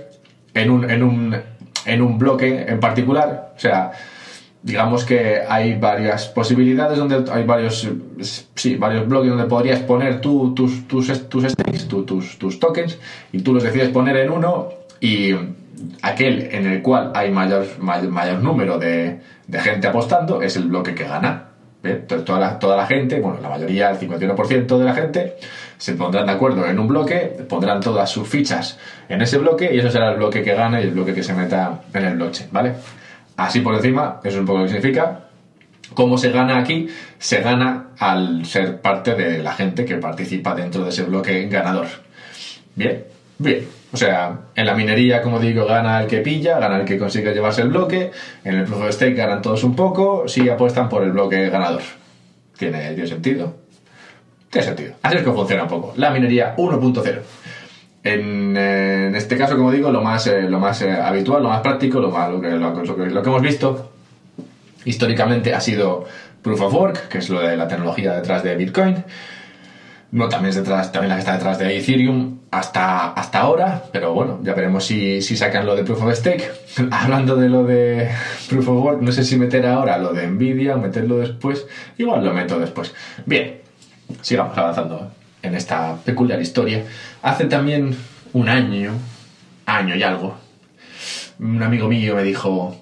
en 0.53 0.69
un, 0.69 0.89
en 0.89 1.03
un, 1.03 1.35
en 1.85 2.01
un 2.01 2.17
bloque 2.17 2.65
en 2.67 2.79
particular. 2.79 3.53
O 3.55 3.59
sea, 3.59 3.91
digamos 4.61 5.03
que 5.05 5.41
hay 5.47 5.77
varias 5.79 6.27
posibilidades 6.27 6.97
donde 6.97 7.31
hay 7.31 7.43
varios, 7.43 7.87
sí, 8.55 8.75
varios 8.75 9.07
bloques 9.07 9.29
donde 9.29 9.45
podrías 9.45 9.79
poner 9.79 10.21
tú, 10.21 10.53
tus, 10.53 10.87
tus, 10.87 11.29
tus 11.29 11.45
stakes, 11.45 11.87
tus, 11.87 12.37
tus 12.37 12.59
tokens, 12.59 12.99
y 13.31 13.39
tú 13.39 13.53
los 13.53 13.63
decides 13.63 13.89
poner 13.89 14.17
en 14.17 14.29
uno 14.29 14.69
y 14.99 15.33
aquel 16.01 16.49
en 16.51 16.65
el 16.65 16.81
cual 16.81 17.11
hay 17.15 17.31
mayor, 17.31 17.65
mayor, 17.79 18.41
número 18.41 18.77
de, 18.77 19.19
gente 19.51 19.87
apostando 19.87 20.41
es 20.41 20.55
el 20.55 20.65
bloque 20.65 20.95
que 20.95 21.03
gana. 21.03 21.47
Entonces, 21.83 22.25
toda 22.25 22.39
la, 22.39 22.59
toda 22.59 22.77
la 22.77 22.85
gente, 22.85 23.19
bueno, 23.19 23.39
la 23.41 23.49
mayoría, 23.49 23.89
el 23.89 23.97
51% 23.97 24.77
de 24.77 24.85
la 24.85 24.93
gente, 24.93 25.35
se 25.77 25.93
pondrán 25.93 26.27
de 26.27 26.33
acuerdo 26.33 26.67
en 26.67 26.77
un 26.77 26.87
bloque, 26.87 27.17
pondrán 27.49 27.79
todas 27.81 28.07
sus 28.09 28.27
fichas 28.27 28.77
en 29.09 29.19
ese 29.21 29.39
bloque 29.39 29.73
y 29.73 29.79
eso 29.79 29.89
será 29.89 30.11
el 30.11 30.17
bloque 30.17 30.43
que 30.43 30.53
gane 30.53 30.81
y 30.81 30.83
el 30.83 30.91
bloque 30.91 31.13
que 31.15 31.23
se 31.23 31.33
meta 31.33 31.81
en 31.91 32.05
el 32.05 32.15
blockchain, 32.17 32.49
¿vale? 32.51 32.73
Así 33.35 33.61
por 33.61 33.73
encima, 33.73 34.19
eso 34.23 34.35
es 34.35 34.39
un 34.39 34.45
poco 34.45 34.59
lo 34.59 34.65
que 34.65 34.73
significa. 34.73 35.21
¿Cómo 35.95 36.17
se 36.17 36.29
gana 36.31 36.59
aquí? 36.59 36.87
Se 37.17 37.41
gana 37.41 37.87
al 37.97 38.45
ser 38.45 38.79
parte 38.79 39.15
de 39.15 39.39
la 39.39 39.53
gente 39.53 39.83
que 39.83 39.95
participa 39.95 40.53
dentro 40.53 40.83
de 40.83 40.89
ese 40.89 41.03
bloque 41.03 41.47
ganador. 41.47 41.87
Bien, 42.75 43.03
bien. 43.39 43.80
O 43.93 43.97
sea, 43.97 44.39
en 44.55 44.65
la 44.65 44.73
minería, 44.73 45.21
como 45.21 45.39
digo, 45.39 45.65
gana 45.65 46.01
el 46.01 46.07
que 46.07 46.19
pilla, 46.19 46.59
gana 46.59 46.77
el 46.79 46.85
que 46.85 46.97
consigue 46.97 47.33
llevarse 47.33 47.61
el 47.61 47.69
bloque. 47.69 48.11
En 48.43 48.55
el 48.55 48.65
proof 48.65 48.83
of 48.83 48.91
stake 48.91 49.15
ganan 49.15 49.41
todos 49.41 49.63
un 49.63 49.75
poco 49.75 50.27
si 50.27 50.47
apuestan 50.49 50.87
por 50.87 51.03
el 51.03 51.11
bloque 51.11 51.49
ganador. 51.49 51.81
¿Tiene, 52.57 53.05
sentido? 53.05 53.55
Tiene 54.49 54.67
sentido. 54.67 54.93
Así 55.01 55.17
es 55.17 55.23
que 55.23 55.31
funciona 55.31 55.63
un 55.63 55.69
poco. 55.69 55.93
La 55.97 56.11
minería 56.11 56.55
1.0. 56.55 57.19
En, 58.03 58.57
en, 58.57 59.15
este 59.15 59.37
caso, 59.37 59.57
como 59.57 59.71
digo, 59.71 59.91
lo 59.91 60.01
más, 60.01 60.25
eh, 60.27 60.43
lo 60.43 60.59
más 60.59 60.81
eh, 60.81 60.91
habitual, 60.91 61.43
lo 61.43 61.49
más 61.49 61.61
práctico, 61.61 61.99
lo, 61.99 62.11
más, 62.11 62.31
lo, 62.31 62.39
que, 62.39 62.49
lo 62.49 63.21
que 63.21 63.29
hemos 63.29 63.41
visto 63.41 63.91
históricamente 64.85 65.53
ha 65.53 65.59
sido 65.59 66.05
Proof 66.41 66.61
of 66.61 66.73
Work, 66.73 67.09
que 67.09 67.17
es 67.19 67.29
lo 67.29 67.41
de 67.41 67.57
la 67.57 67.67
tecnología 67.67 68.13
detrás 68.13 68.43
de 68.43 68.55
Bitcoin. 68.55 69.03
No, 70.11 70.27
también 70.27 70.49
es 70.49 70.55
detrás, 70.57 70.91
también 70.91 71.09
la 71.09 71.15
que 71.15 71.19
está 71.19 71.33
detrás 71.33 71.57
de 71.57 71.77
Ethereum 71.77 72.39
hasta, 72.51 73.11
hasta 73.11 73.39
ahora, 73.39 73.85
pero 73.93 74.13
bueno, 74.13 74.41
ya 74.43 74.53
veremos 74.53 74.85
si, 74.85 75.21
si 75.21 75.37
sacan 75.37 75.65
lo 75.65 75.73
de 75.73 75.85
Proof 75.85 76.03
of 76.03 76.13
Stake. 76.13 76.51
Hablando 76.91 77.37
de 77.37 77.47
lo 77.47 77.63
de 77.63 78.09
Proof 78.49 78.67
of 78.67 78.83
Work, 78.83 79.01
no 79.01 79.13
sé 79.13 79.23
si 79.23 79.37
meter 79.37 79.65
ahora 79.65 79.97
lo 79.97 80.11
de 80.11 80.27
Nvidia 80.27 80.75
o 80.75 80.79
meterlo 80.79 81.17
después. 81.19 81.65
Igual 81.97 82.25
lo 82.25 82.33
meto 82.33 82.59
después. 82.59 82.93
Bien, 83.25 83.61
sigamos 84.21 84.57
avanzando 84.57 85.13
en 85.41 85.55
esta 85.55 85.95
peculiar 86.03 86.41
historia. 86.41 86.83
Hace 87.21 87.45
también 87.45 87.95
un 88.33 88.49
año, 88.49 88.91
año 89.65 89.95
y 89.95 90.03
algo, 90.03 90.35
un 91.39 91.63
amigo 91.63 91.87
mío 91.87 92.15
me 92.15 92.23
dijo, 92.23 92.75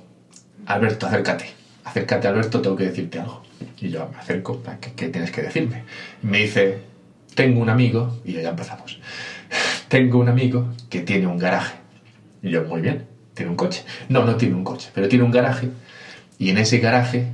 Alberto, 0.66 1.06
acércate, 1.06 1.46
acércate 1.86 2.28
Alberto, 2.28 2.60
tengo 2.60 2.76
que 2.76 2.86
decirte 2.86 3.20
algo. 3.20 3.44
Y 3.80 3.90
yo 3.90 4.10
me 4.12 4.18
acerco, 4.18 4.64
¿qué, 4.82 4.94
qué 4.94 5.10
tienes 5.10 5.32
que 5.32 5.44
decirme? 5.44 5.84
Me 6.24 6.40
dice, 6.40 6.80
tengo 7.36 7.62
un 7.62 7.70
amigo, 7.70 8.20
y 8.26 8.34
ya 8.34 8.50
empezamos, 8.50 9.00
tengo 9.88 10.20
un 10.20 10.30
amigo 10.30 10.74
que 10.90 11.02
tiene 11.02 11.28
un 11.28 11.38
garaje. 11.38 11.76
Y 12.42 12.50
yo, 12.52 12.64
muy 12.64 12.82
bien, 12.82 13.06
tiene 13.34 13.52
un 13.52 13.58
coche. 13.58 13.84
No, 14.08 14.26
no 14.26 14.36
tiene 14.36 14.56
un 14.56 14.64
coche, 14.64 14.90
pero 14.94 15.08
tiene 15.08 15.26
un 15.26 15.32
garaje, 15.32 15.70
y 16.38 16.50
en 16.50 16.58
ese 16.58 16.80
garaje 16.80 17.28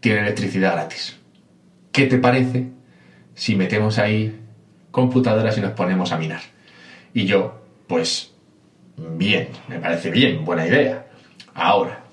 tiene 0.00 0.20
electricidad 0.20 0.72
gratis. 0.72 1.16
¿Qué 1.92 2.06
te 2.06 2.18
parece 2.18 2.68
si 3.34 3.56
metemos 3.56 3.98
ahí 3.98 4.38
computadoras 4.90 5.58
y 5.58 5.60
nos 5.60 5.72
ponemos 5.72 6.12
a 6.12 6.18
minar? 6.18 6.40
Y 7.14 7.26
yo, 7.26 7.62
pues, 7.86 8.32
bien, 8.96 9.48
me 9.68 9.78
parece 9.78 10.10
bien, 10.10 10.44
buena 10.44 10.66
idea. 10.66 11.06
Ahora, 11.54 12.04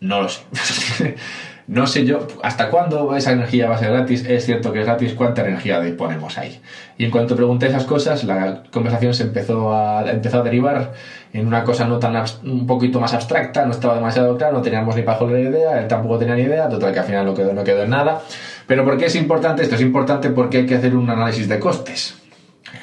no 0.00 0.22
lo 0.22 0.28
sé. 0.28 0.42
No 1.66 1.86
sé 1.86 2.04
yo 2.04 2.26
hasta 2.42 2.70
cuándo 2.70 3.14
esa 3.16 3.32
energía 3.32 3.68
va 3.68 3.76
a 3.76 3.78
ser 3.78 3.92
gratis. 3.92 4.24
Es 4.26 4.44
cierto 4.44 4.72
que 4.72 4.80
es 4.80 4.86
gratis. 4.86 5.14
¿Cuánta 5.14 5.42
energía 5.42 5.80
disponemos 5.80 6.36
ahí? 6.38 6.60
Y 6.98 7.04
en 7.04 7.10
cuanto 7.10 7.36
pregunté 7.36 7.68
esas 7.68 7.84
cosas, 7.84 8.24
la 8.24 8.64
conversación 8.70 9.14
se 9.14 9.24
empezó 9.24 9.72
a, 9.72 10.10
empezó 10.10 10.40
a 10.40 10.42
derivar 10.42 10.92
en 11.32 11.46
una 11.46 11.64
cosa 11.64 11.86
no 11.86 11.98
tan 11.98 12.22
un 12.44 12.66
poquito 12.66 13.00
más 13.00 13.14
abstracta. 13.14 13.64
No 13.64 13.72
estaba 13.72 13.94
demasiado 13.94 14.36
claro. 14.36 14.54
No 14.54 14.62
teníamos 14.62 14.96
ni 14.96 15.02
bajo 15.02 15.26
la 15.28 15.38
idea. 15.38 15.80
Él 15.80 15.88
tampoco 15.88 16.18
tenía 16.18 16.34
ni 16.34 16.42
idea. 16.42 16.68
Total 16.68 16.92
que 16.92 16.98
al 16.98 17.06
final 17.06 17.26
no 17.26 17.34
quedó, 17.34 17.52
no 17.52 17.64
quedó 17.64 17.84
en 17.84 17.90
nada. 17.90 18.22
Pero 18.66 18.84
¿por 18.84 18.98
qué 18.98 19.06
es 19.06 19.16
importante 19.16 19.62
esto? 19.62 19.76
Es 19.76 19.80
importante 19.80 20.30
porque 20.30 20.58
hay 20.58 20.66
que 20.66 20.74
hacer 20.74 20.96
un 20.96 21.08
análisis 21.08 21.48
de 21.48 21.58
costes 21.58 22.16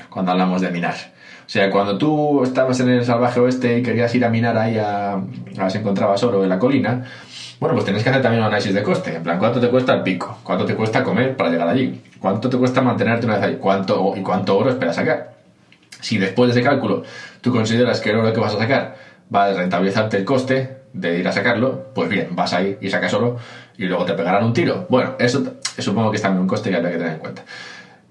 cuando 0.09 0.31
hablamos 0.31 0.62
de 0.62 0.71
minar. 0.71 1.19
O 1.50 1.51
sea, 1.51 1.72
cuando 1.72 1.98
tú 1.98 2.44
estabas 2.44 2.79
en 2.79 2.89
el 2.89 3.03
salvaje 3.03 3.39
oeste 3.39 3.79
y 3.79 3.82
querías 3.82 4.13
ir 4.13 4.24
a 4.24 4.29
minar 4.29 4.56
ahí 4.56 4.77
a, 4.77 5.13
a 5.13 5.18
ver 5.58 5.72
si 5.72 5.79
encontrabas 5.79 6.22
oro 6.22 6.44
en 6.44 6.50
la 6.50 6.60
colina, 6.60 7.03
bueno, 7.60 7.74
pues 7.74 7.86
tienes 7.86 8.03
que 8.03 8.10
hacer 8.12 8.22
también 8.22 8.44
un 8.44 8.50
análisis 8.50 8.72
de 8.72 8.84
coste. 8.84 9.15
En 9.15 9.24
plan, 9.24 9.39
¿cuánto 9.39 9.60
te 9.60 9.68
cuesta 9.68 9.96
el 9.96 10.03
pico? 10.03 10.38
¿Cuánto 10.44 10.63
te 10.65 10.75
cuesta 10.75 11.03
comer 11.03 11.36
para 11.36 11.50
llegar 11.50 11.68
allí? 11.68 12.03
¿Cuánto 12.20 12.51
te 12.51 12.58
cuesta 12.58 12.84
mantenerte 12.84 13.25
una 13.25 13.38
vez 13.38 13.46
ahí? 13.46 13.58
¿Cuánto, 13.60 14.13
¿Y 14.15 14.22
cuánto 14.22 14.60
oro 14.60 14.70
esperas 14.70 14.98
sacar? 14.98 15.38
Si 16.00 16.20
después 16.20 16.53
de 16.53 16.60
ese 16.60 16.70
cálculo 16.70 17.01
tú 17.41 17.51
consideras 17.51 18.00
que 18.00 18.12
el 18.12 18.18
oro 18.18 18.32
que 18.32 18.39
vas 18.39 18.53
a 18.53 18.60
sacar 18.60 18.98
va 19.34 19.46
a 19.46 19.53
rentabilizarte 19.53 20.18
el 20.18 20.25
coste 20.25 20.77
de 20.94 21.18
ir 21.18 21.27
a 21.27 21.32
sacarlo, 21.32 21.88
pues 21.96 22.10
bien, 22.10 22.27
vas 22.36 22.53
ahí 22.53 22.77
y 22.79 22.91
sacas 22.91 23.12
oro 23.15 23.38
y 23.75 23.86
luego 23.86 24.06
te 24.06 24.13
pegarán 24.13 24.44
un 24.44 24.53
tiro. 24.53 24.86
Bueno, 24.88 25.15
eso 25.18 25.56
supongo 25.79 26.12
que 26.12 26.18
es 26.18 26.22
también 26.22 26.44
un 26.44 26.48
coste 26.48 26.70
que 26.70 26.75
hay 26.75 26.84
que 26.84 26.89
tener 26.89 27.13
en 27.13 27.20
cuenta. 27.20 27.41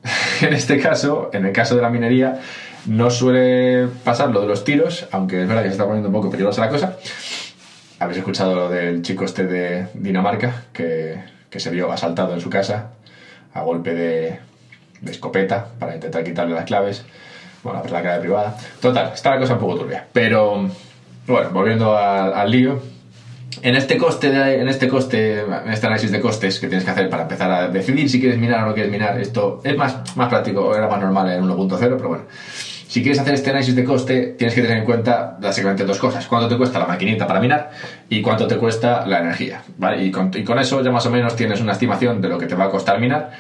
en 0.43 0.55
este 0.55 0.81
caso, 0.81 1.31
en 1.33 1.47
el 1.47 1.53
caso 1.53 1.77
de 1.77 1.83
la 1.83 1.91
minería, 1.91 2.41
no 2.89 3.11
suele 3.11 3.87
pasar 4.03 4.31
lo 4.31 4.41
de 4.41 4.49
los 4.49 4.65
tiros, 4.65 5.07
aunque 5.13 5.43
es 5.43 5.49
verdad 5.49 5.63
que 5.63 5.69
se 5.69 5.75
está 5.75 5.85
poniendo 5.85 6.09
un 6.09 6.15
poco 6.15 6.31
peligrosa 6.31 6.61
la 6.61 6.69
cosa 6.69 6.97
habéis 7.99 8.19
escuchado 8.19 8.55
lo 8.55 8.69
del 8.69 9.03
chico 9.03 9.25
este 9.25 9.45
de 9.45 9.89
Dinamarca 9.95 10.65
que, 10.73 11.39
se 11.51 11.71
vio 11.71 11.91
asaltado 11.91 12.35
en 12.35 12.41
su 12.41 12.51
casa 12.51 12.91
a 13.53 13.63
golpe 13.63 13.95
de, 13.95 14.39
escopeta 15.07 15.69
para 15.79 15.95
intentar 15.95 16.23
quitarle 16.23 16.55
las 16.55 16.65
claves. 16.65 17.05
Bueno, 17.63 17.83
la 17.91 18.01
clave 18.01 18.21
privada. 18.21 18.57
Total, 18.81 19.11
está 19.13 19.31
la 19.31 19.41
cosa 19.41 19.55
un 19.55 19.61
poco 19.61 19.79
turbia. 19.79 20.07
Pero, 20.13 20.69
bueno, 21.27 21.51
volviendo 21.51 21.97
al, 21.97 22.51
lío. 22.51 22.81
En 23.63 23.75
este 23.75 23.99
coste, 23.99 24.29
en 24.61 24.69
este 24.69 24.87
coste, 24.87 25.41
en 25.41 25.73
este 25.73 25.87
análisis 25.87 26.13
de 26.13 26.21
costes 26.21 26.61
que 26.61 26.69
tienes 26.69 26.85
que 26.85 26.93
hacer 26.93 27.11
para 27.11 27.23
empezar 27.23 27.51
a 27.51 27.69
decidir 27.69 28.09
si 28.09 28.21
quieres 28.21 28.39
minar 28.39 28.63
o 28.63 28.67
no 28.67 28.75
quieres 28.75 28.93
minar, 28.93 29.19
esto 29.19 29.61
es 29.65 29.77
más, 29.77 30.17
más 30.17 30.29
práctico, 30.29 30.77
era 30.77 30.87
más 30.87 31.01
normal 31.01 31.33
en 31.33 31.43
1.0, 31.43 31.79
pero 31.79 32.09
bueno. 32.09 32.25
Si 32.89 33.03
quieres 33.03 33.21
hacer 33.21 33.35
este 33.35 33.51
análisis 33.51 33.77
de 33.77 33.85
coste, 33.85 34.35
tienes 34.39 34.55
que 34.55 34.63
tener 34.63 34.79
en 34.79 34.85
cuenta 34.87 35.37
básicamente 35.39 35.85
dos 35.85 35.99
cosas. 35.99 36.27
Cuánto 36.27 36.49
te 36.49 36.57
cuesta 36.57 36.79
la 36.79 36.87
maquinita 36.87 37.27
para 37.27 37.39
minar 37.39 37.71
y 38.09 38.23
cuánto 38.23 38.47
te 38.47 38.57
cuesta 38.57 39.07
la 39.07 39.19
energía. 39.19 39.63
Y, 39.99 40.11
con, 40.11 40.59
eso 40.59 40.83
ya 40.83 40.91
más 40.91 41.05
o 41.05 41.11
menos 41.11 41.37
tienes 41.37 41.61
una 41.61 41.73
estimación 41.73 42.23
de 42.23 42.29
lo 42.31 42.39
que 42.39 42.47
te 42.47 42.55
va 42.55 42.65
a 42.65 42.71
costar 42.71 42.99
minar 42.99 43.31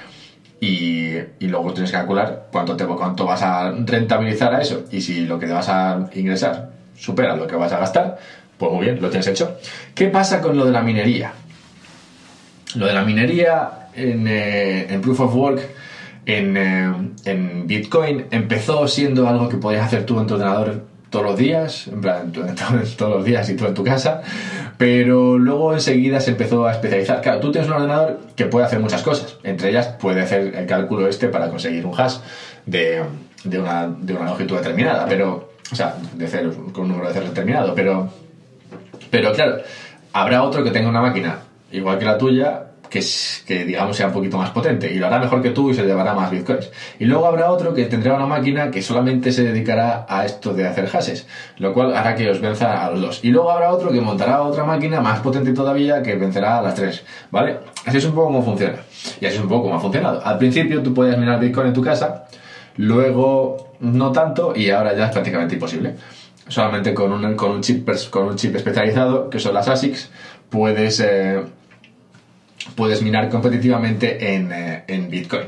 y, 0.60 1.14
luego 1.40 1.72
tienes 1.72 1.90
que 1.90 1.96
calcular 1.96 2.48
cuánto, 2.52 2.76
te, 2.76 2.84
cuánto 2.84 3.24
vas 3.24 3.40
a 3.40 3.72
rentabilizar 3.72 4.54
a 4.54 4.60
eso. 4.60 4.84
Y 4.92 5.00
si 5.00 5.24
lo 5.24 5.38
que 5.38 5.46
te 5.46 5.54
vas 5.54 5.70
a 5.70 6.10
ingresar 6.14 6.68
supera 6.94 7.34
lo 7.34 7.46
que 7.46 7.56
vas 7.56 7.72
a 7.72 7.78
gastar, 7.78 8.18
pues 8.58 8.70
muy 8.70 8.84
bien, 8.84 9.00
lo 9.00 9.08
tienes 9.08 9.28
hecho. 9.28 9.56
¿Qué 9.94 10.08
pasa 10.08 10.42
con 10.42 10.58
lo 10.58 10.66
de 10.66 10.72
la 10.72 10.82
minería? 10.82 11.32
Lo 12.74 12.84
de 12.84 12.92
la 12.92 13.02
minería 13.02 13.88
en, 13.94 14.28
eh, 14.28 14.92
en 14.92 15.00
Proof 15.00 15.20
of 15.20 15.34
Work 15.34 15.77
eh, 16.28 16.92
en, 17.24 17.66
Bitcoin 17.66 18.26
empezó 18.30 18.86
siendo 18.86 19.26
algo 19.26 19.48
que 19.48 19.56
podías 19.56 19.86
hacer 19.86 20.04
tú 20.04 20.20
en 20.20 20.26
tu 20.26 20.34
ordenador 20.34 20.82
todos 21.08 21.24
los 21.24 21.38
días, 21.38 21.88
en 21.88 22.02
plan, 22.02 22.32
todos 22.98 23.10
los 23.16 23.24
días 23.24 23.48
y 23.48 23.56
tú 23.56 23.64
en 23.64 23.72
tu 23.72 23.82
casa, 23.82 24.20
pero 24.76 25.38
luego 25.38 25.72
enseguida 25.72 26.20
se 26.20 26.32
empezó 26.32 26.66
a 26.66 26.72
especializar. 26.72 27.22
Claro, 27.22 27.40
tú 27.40 27.50
tienes 27.50 27.70
un 27.70 27.76
ordenador 27.76 28.20
que 28.36 28.44
puede 28.44 28.66
hacer 28.66 28.78
muchas 28.78 29.02
cosas, 29.02 29.38
entre 29.42 29.70
ellas 29.70 29.88
puede 29.98 30.20
hacer 30.20 30.54
el 30.54 30.66
cálculo 30.66 31.08
este 31.08 31.28
para 31.28 31.48
conseguir 31.48 31.86
un 31.86 31.98
hash 31.98 32.18
de, 32.66 33.02
una, 33.46 33.88
de 33.88 34.12
una 34.12 34.26
longitud 34.26 34.56
determinada, 34.56 35.06
pero, 35.08 35.52
o 35.72 35.74
sea, 35.74 35.96
de 36.14 36.26
ceros, 36.28 36.56
con 36.72 36.84
un 36.84 36.88
número 36.90 37.08
de 37.08 37.14
ceros 37.14 37.30
determinado, 37.30 37.74
pero, 37.74 38.12
pero 39.10 39.32
claro, 39.32 39.62
habrá 40.12 40.42
otro 40.42 40.62
que 40.62 40.72
tenga 40.72 40.90
una 40.90 41.00
máquina 41.00 41.38
igual 41.72 41.98
que 41.98 42.04
la 42.04 42.18
tuya, 42.18 42.67
que, 42.88 43.02
que, 43.46 43.64
digamos 43.64 43.96
sea 43.96 44.08
un 44.08 44.12
poquito 44.12 44.38
más 44.38 44.50
potente 44.50 44.92
y 44.92 44.98
lo 44.98 45.06
hará 45.06 45.18
mejor 45.18 45.42
que 45.42 45.50
tú 45.50 45.70
y 45.70 45.74
se 45.74 45.84
llevará 45.84 46.14
más 46.14 46.30
bitcoins. 46.30 46.70
Y 46.98 47.04
luego 47.04 47.26
habrá 47.26 47.50
otro 47.50 47.74
que 47.74 47.84
tendrá 47.84 48.14
una 48.14 48.26
máquina 48.26 48.70
que 48.70 48.82
solamente 48.82 49.32
se 49.32 49.44
dedicará 49.44 50.06
a 50.08 50.24
esto 50.24 50.54
de 50.54 50.66
hacer 50.66 50.88
hashes, 50.88 51.26
lo 51.58 51.72
cual 51.72 51.94
hará 51.94 52.14
que 52.14 52.28
os 52.30 52.40
venza 52.40 52.84
a 52.84 52.90
los 52.90 53.00
dos. 53.00 53.24
Y 53.24 53.30
luego 53.30 53.50
habrá 53.50 53.72
otro 53.72 53.90
que 53.90 54.00
montará 54.00 54.42
otra 54.42 54.64
máquina 54.64 55.00
más 55.00 55.20
potente 55.20 55.52
todavía 55.52 56.02
que 56.02 56.16
vencerá 56.16 56.58
a 56.58 56.62
las 56.62 56.74
tres, 56.74 57.04
¿vale? 57.30 57.58
Así 57.84 57.98
es 57.98 58.04
un 58.04 58.12
poco 58.12 58.26
como 58.28 58.42
funciona. 58.42 58.78
Y 59.20 59.26
así 59.26 59.36
es 59.36 59.42
un 59.42 59.48
poco 59.48 59.64
como 59.64 59.76
ha 59.76 59.80
funcionado. 59.80 60.24
Al 60.24 60.38
principio 60.38 60.82
tú 60.82 60.94
podías 60.94 61.18
minar 61.18 61.40
bitcoin 61.40 61.68
en 61.68 61.74
tu 61.74 61.82
casa, 61.82 62.26
luego 62.76 63.74
no 63.80 64.12
tanto 64.12 64.54
y 64.56 64.70
ahora 64.70 64.94
ya 64.96 65.06
es 65.06 65.12
prácticamente 65.12 65.54
imposible. 65.54 65.94
Solamente 66.48 66.94
con 66.94 67.12
un, 67.12 67.34
con 67.36 67.50
un, 67.50 67.60
chip, 67.60 67.88
con 68.10 68.26
un 68.26 68.36
chip 68.36 68.56
especializado, 68.56 69.28
que 69.28 69.38
son 69.38 69.54
las 69.54 69.68
ASICs, 69.68 70.10
puedes... 70.48 71.00
Eh, 71.00 71.42
puedes 72.74 73.02
minar 73.02 73.28
competitivamente 73.28 74.34
en, 74.34 74.52
eh, 74.52 74.84
en 74.86 75.10
Bitcoin. 75.10 75.44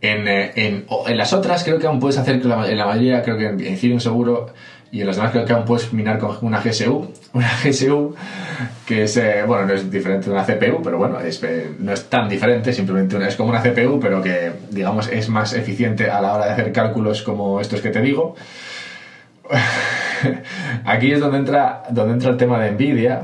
En, 0.00 0.26
eh, 0.28 0.52
en, 0.54 0.86
en, 1.06 1.16
las 1.16 1.32
otras 1.32 1.62
creo 1.62 1.78
que 1.78 1.86
aún 1.86 2.00
puedes 2.00 2.16
hacer, 2.16 2.36
en 2.36 2.48
la 2.48 2.86
mayoría 2.86 3.22
creo 3.22 3.36
que 3.36 3.46
en 3.46 3.60
Ethereum 3.60 4.00
seguro 4.00 4.52
y 4.92 5.00
en 5.00 5.06
las 5.06 5.16
demás 5.16 5.30
creo 5.30 5.44
que 5.44 5.52
aún 5.52 5.64
puedes 5.64 5.92
minar 5.92 6.18
con 6.18 6.36
una 6.40 6.60
GSU, 6.60 7.12
una 7.32 7.50
GSU 7.62 8.14
que 8.86 9.04
es, 9.04 9.16
eh, 9.16 9.44
bueno, 9.46 9.66
no 9.66 9.74
es 9.74 9.90
diferente 9.90 10.26
de 10.26 10.32
una 10.32 10.44
CPU, 10.44 10.82
pero 10.82 10.98
bueno, 10.98 11.18
no 11.78 11.92
es 11.92 12.04
tan 12.08 12.28
diferente, 12.28 12.72
simplemente 12.72 13.16
es 13.26 13.36
como 13.36 13.50
una 13.50 13.62
CPU, 13.62 14.00
pero 14.00 14.20
que 14.22 14.52
digamos 14.70 15.08
es 15.08 15.28
más 15.28 15.52
eficiente 15.52 16.10
a 16.10 16.20
la 16.20 16.34
hora 16.34 16.46
de 16.46 16.52
hacer 16.52 16.72
cálculos 16.72 17.22
como 17.22 17.60
estos 17.60 17.80
que 17.80 17.90
te 17.90 18.00
digo. 18.00 18.34
Aquí 20.84 21.12
es 21.12 21.20
donde 21.20 21.38
entra, 21.38 21.84
donde 21.90 22.14
entra 22.14 22.30
el 22.30 22.36
tema 22.36 22.58
de 22.60 22.72
Nvidia, 22.72 23.22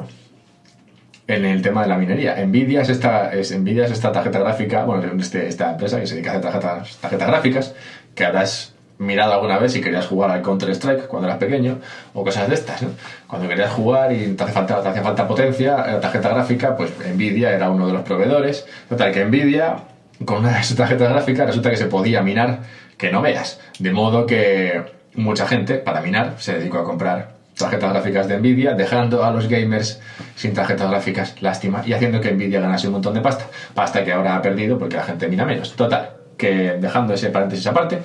en 1.29 1.45
el 1.45 1.63
tema 1.63 1.83
de 1.83 1.89
la 1.89 1.99
minería. 1.99 2.37
Nvidia 2.45 2.83
es 2.83 2.89
esta, 2.89 3.33
es, 3.33 3.57
Nvidia 3.57 3.87
es 3.87 3.91
esta 3.91 4.13
tarjeta 4.13 4.39
gráfica, 4.39 4.85
bueno, 4.85 5.11
este, 5.19 5.49
esta 5.49 5.73
empresa 5.73 6.01
que 6.01 6.07
se 6.07 6.15
dedica 6.15 6.33
a 6.33 6.39
hacer 6.39 6.51
tarjetas, 6.51 6.97
tarjetas 6.99 7.29
gráficas, 7.29 7.75
que 8.15 8.25
habrás 8.25 8.75
mirado 8.99 9.35
alguna 9.35 9.59
vez 9.59 9.73
si 9.73 9.81
querías 9.81 10.07
jugar 10.07 10.31
al 10.31 10.43
Counter-Strike 10.43 11.07
cuando 11.07 11.29
eras 11.29 11.39
pequeño, 11.39 11.79
o 12.15 12.25
cosas 12.25 12.49
de 12.49 12.55
estas, 12.55 12.83
Cuando 13.27 13.49
querías 13.49 13.73
jugar 13.73 14.13
y 14.13 14.29
te 14.29 14.45
hace 14.45 14.53
falta, 14.53 14.83
te 14.83 14.89
hacía 14.89 15.03
falta 15.03 15.29
potencia, 15.29 15.77
la 15.77 16.01
tarjeta 16.01 16.31
gráfica, 16.31 16.77
pues 16.77 16.93
Nvidia 17.15 17.53
era 17.53 17.71
uno 17.71 17.87
de 17.87 17.93
los 17.93 18.03
proveedores. 18.03 18.67
Total, 18.89 19.13
que 19.13 19.25
Nvidia, 19.25 19.77
con 20.25 20.39
una 20.39 20.57
de 20.57 20.65
sus 20.65 20.77
tarjetas 20.77 21.11
gráficas, 21.11 21.47
resulta 21.47 21.71
que 21.71 21.77
se 21.77 21.87
podía 21.87 22.23
minar 22.23 22.61
que 22.97 23.13
no 23.13 23.21
veas. 23.21 23.61
De 23.79 23.91
modo 23.93 24.27
que 24.27 24.83
mucha 25.15 25.47
gente, 25.47 25.75
para 25.75 26.01
minar, 26.01 26.35
se 26.39 26.55
dedicó 26.55 26.79
a 26.79 26.85
comprar 26.85 27.36
tarjetas 27.57 27.93
gráficas 27.93 28.29
de 28.29 28.39
Nvidia, 28.39 28.75
dejando 28.75 29.25
a 29.25 29.31
los 29.31 29.49
gamers 29.49 30.01
sin 30.35 30.53
tarjetas 30.53 30.91
gráficas, 30.91 31.41
lástima, 31.41 31.83
y 31.87 31.93
haciendo 31.93 32.21
que 32.21 32.33
Nvidia 32.33 32.61
ganase 32.61 32.87
un 32.87 32.95
montón 32.95 33.15
de 33.15 33.21
pasta, 33.21 33.47
pasta 33.75 34.05
que 34.05 34.13
ahora 34.13 34.37
ha 34.37 34.43
perdido 34.43 34.79
porque 34.79 34.97
la 34.97 35.05
gente 35.05 35.29
mina 35.29 35.45
menos. 35.45 35.75
Total, 35.75 36.11
que 36.37 36.77
dejando 36.79 37.15
ese 37.15 37.31
paréntesis 37.31 37.67
aparte, 37.67 38.01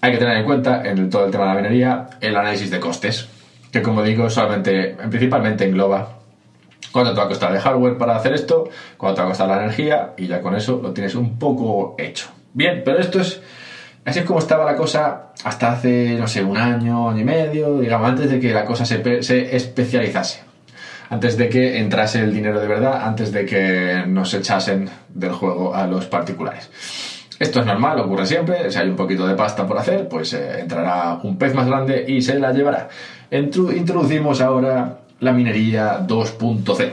hay 0.00 0.12
que 0.12 0.18
tener 0.18 0.38
en 0.38 0.44
cuenta 0.44 0.82
en 0.84 1.10
todo 1.10 1.26
el 1.26 1.30
tema 1.30 1.44
de 1.44 1.50
la 1.50 1.56
minería 1.56 2.06
el 2.20 2.36
análisis 2.36 2.70
de 2.70 2.80
costes, 2.80 3.28
que 3.70 3.82
como 3.82 4.02
digo, 4.02 4.30
solamente, 4.30 4.96
principalmente 5.10 5.64
engloba 5.66 6.16
cuánto 6.90 7.12
te 7.12 7.18
va 7.18 7.24
a 7.26 7.28
costar 7.28 7.52
el 7.52 7.60
hardware 7.60 7.98
para 7.98 8.16
hacer 8.16 8.32
esto, 8.32 8.70
cuánto 8.96 9.16
te 9.16 9.20
va 9.20 9.26
a 9.26 9.30
costar 9.30 9.48
la 9.48 9.58
energía, 9.58 10.12
y 10.16 10.26
ya 10.26 10.40
con 10.40 10.56
eso 10.56 10.80
lo 10.82 10.92
tienes 10.92 11.14
un 11.14 11.38
poco 11.38 11.94
hecho. 11.98 12.28
Bien, 12.54 12.80
pero 12.82 12.98
esto 12.98 13.20
es 13.20 13.42
Así 14.06 14.20
es 14.20 14.24
como 14.24 14.38
estaba 14.38 14.64
la 14.64 14.76
cosa 14.76 15.32
hasta 15.42 15.72
hace, 15.72 16.14
no 16.14 16.28
sé, 16.28 16.42
un 16.44 16.56
año, 16.56 17.10
año 17.10 17.20
y 17.20 17.24
medio, 17.24 17.78
digamos, 17.78 18.08
antes 18.08 18.30
de 18.30 18.38
que 18.38 18.54
la 18.54 18.64
cosa 18.64 18.86
se, 18.86 19.22
se 19.22 19.56
especializase. 19.56 20.44
Antes 21.10 21.36
de 21.36 21.48
que 21.48 21.78
entrase 21.78 22.20
el 22.20 22.32
dinero 22.32 22.60
de 22.60 22.68
verdad, 22.68 23.02
antes 23.04 23.32
de 23.32 23.44
que 23.44 24.04
nos 24.06 24.32
echasen 24.32 24.88
del 25.08 25.32
juego 25.32 25.74
a 25.74 25.88
los 25.88 26.06
particulares. 26.06 26.70
Esto 27.38 27.60
es 27.60 27.66
normal, 27.66 27.98
ocurre 27.98 28.26
siempre. 28.26 28.70
Si 28.70 28.78
hay 28.78 28.88
un 28.88 28.96
poquito 28.96 29.26
de 29.26 29.34
pasta 29.34 29.66
por 29.66 29.76
hacer, 29.76 30.08
pues 30.08 30.32
eh, 30.34 30.60
entrará 30.60 31.18
un 31.24 31.36
pez 31.36 31.52
más 31.52 31.66
grande 31.66 32.04
y 32.06 32.22
se 32.22 32.38
la 32.38 32.52
llevará. 32.52 32.88
introducimos 33.30 34.40
ahora 34.40 35.00
la 35.18 35.32
minería 35.32 36.00
2.0 36.06 36.92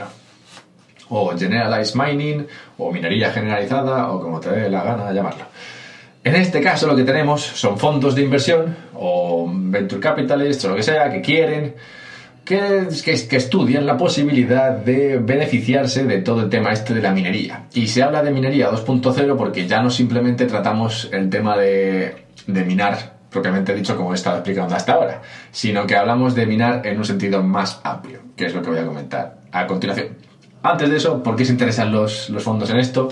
o 1.10 1.38
Generalized 1.38 1.94
Mining 1.94 2.46
o 2.78 2.90
minería 2.90 3.30
generalizada 3.30 4.10
o 4.10 4.20
como 4.20 4.40
te 4.40 4.50
dé 4.50 4.68
la 4.68 4.82
gana 4.82 5.06
de 5.06 5.14
llamarlo. 5.14 5.44
En 6.24 6.34
este 6.36 6.62
caso 6.62 6.86
lo 6.86 6.96
que 6.96 7.04
tenemos 7.04 7.42
son 7.42 7.78
fondos 7.78 8.14
de 8.14 8.22
inversión 8.22 8.74
o 8.94 9.46
venture 9.46 10.00
capitalists 10.00 10.64
o 10.64 10.70
lo 10.70 10.76
que 10.76 10.82
sea 10.82 11.10
que 11.12 11.20
quieren 11.20 11.74
que, 12.44 12.88
que, 13.04 13.36
estudian 13.36 13.86
la 13.86 13.96
posibilidad 13.96 14.72
de 14.72 15.18
beneficiarse 15.18 16.04
de 16.04 16.18
todo 16.18 16.42
el 16.42 16.50
tema 16.50 16.72
este 16.72 16.94
de 16.94 17.02
la 17.02 17.12
minería. 17.12 17.66
Y 17.72 17.86
se 17.88 18.02
habla 18.02 18.22
de 18.22 18.30
minería 18.30 18.70
2.0 18.70 19.36
porque 19.36 19.66
ya 19.66 19.82
no 19.82 19.90
simplemente 19.90 20.46
tratamos 20.46 21.08
el 21.12 21.30
tema 21.30 21.56
de, 21.56 22.24
de 22.46 22.64
minar 22.64 23.14
propiamente 23.30 23.74
dicho 23.74 23.96
como 23.96 24.12
he 24.12 24.14
estado 24.14 24.36
explicando 24.36 24.76
hasta 24.76 24.92
ahora, 24.92 25.20
sino 25.50 25.86
que 25.86 25.96
hablamos 25.96 26.34
de 26.34 26.46
minar 26.46 26.86
en 26.86 26.98
un 26.98 27.04
sentido 27.04 27.42
más 27.42 27.80
amplio, 27.82 28.20
que 28.36 28.46
es 28.46 28.54
lo 28.54 28.62
que 28.62 28.70
voy 28.70 28.78
a 28.78 28.86
comentar 28.86 29.38
a 29.50 29.66
continuación. 29.66 30.10
Antes 30.62 30.88
de 30.88 30.96
eso, 30.96 31.22
¿por 31.22 31.34
qué 31.34 31.44
se 31.44 31.52
interesan 31.52 31.90
los, 31.92 32.30
los 32.30 32.42
fondos 32.42 32.70
en 32.70 32.78
esto? 32.78 33.08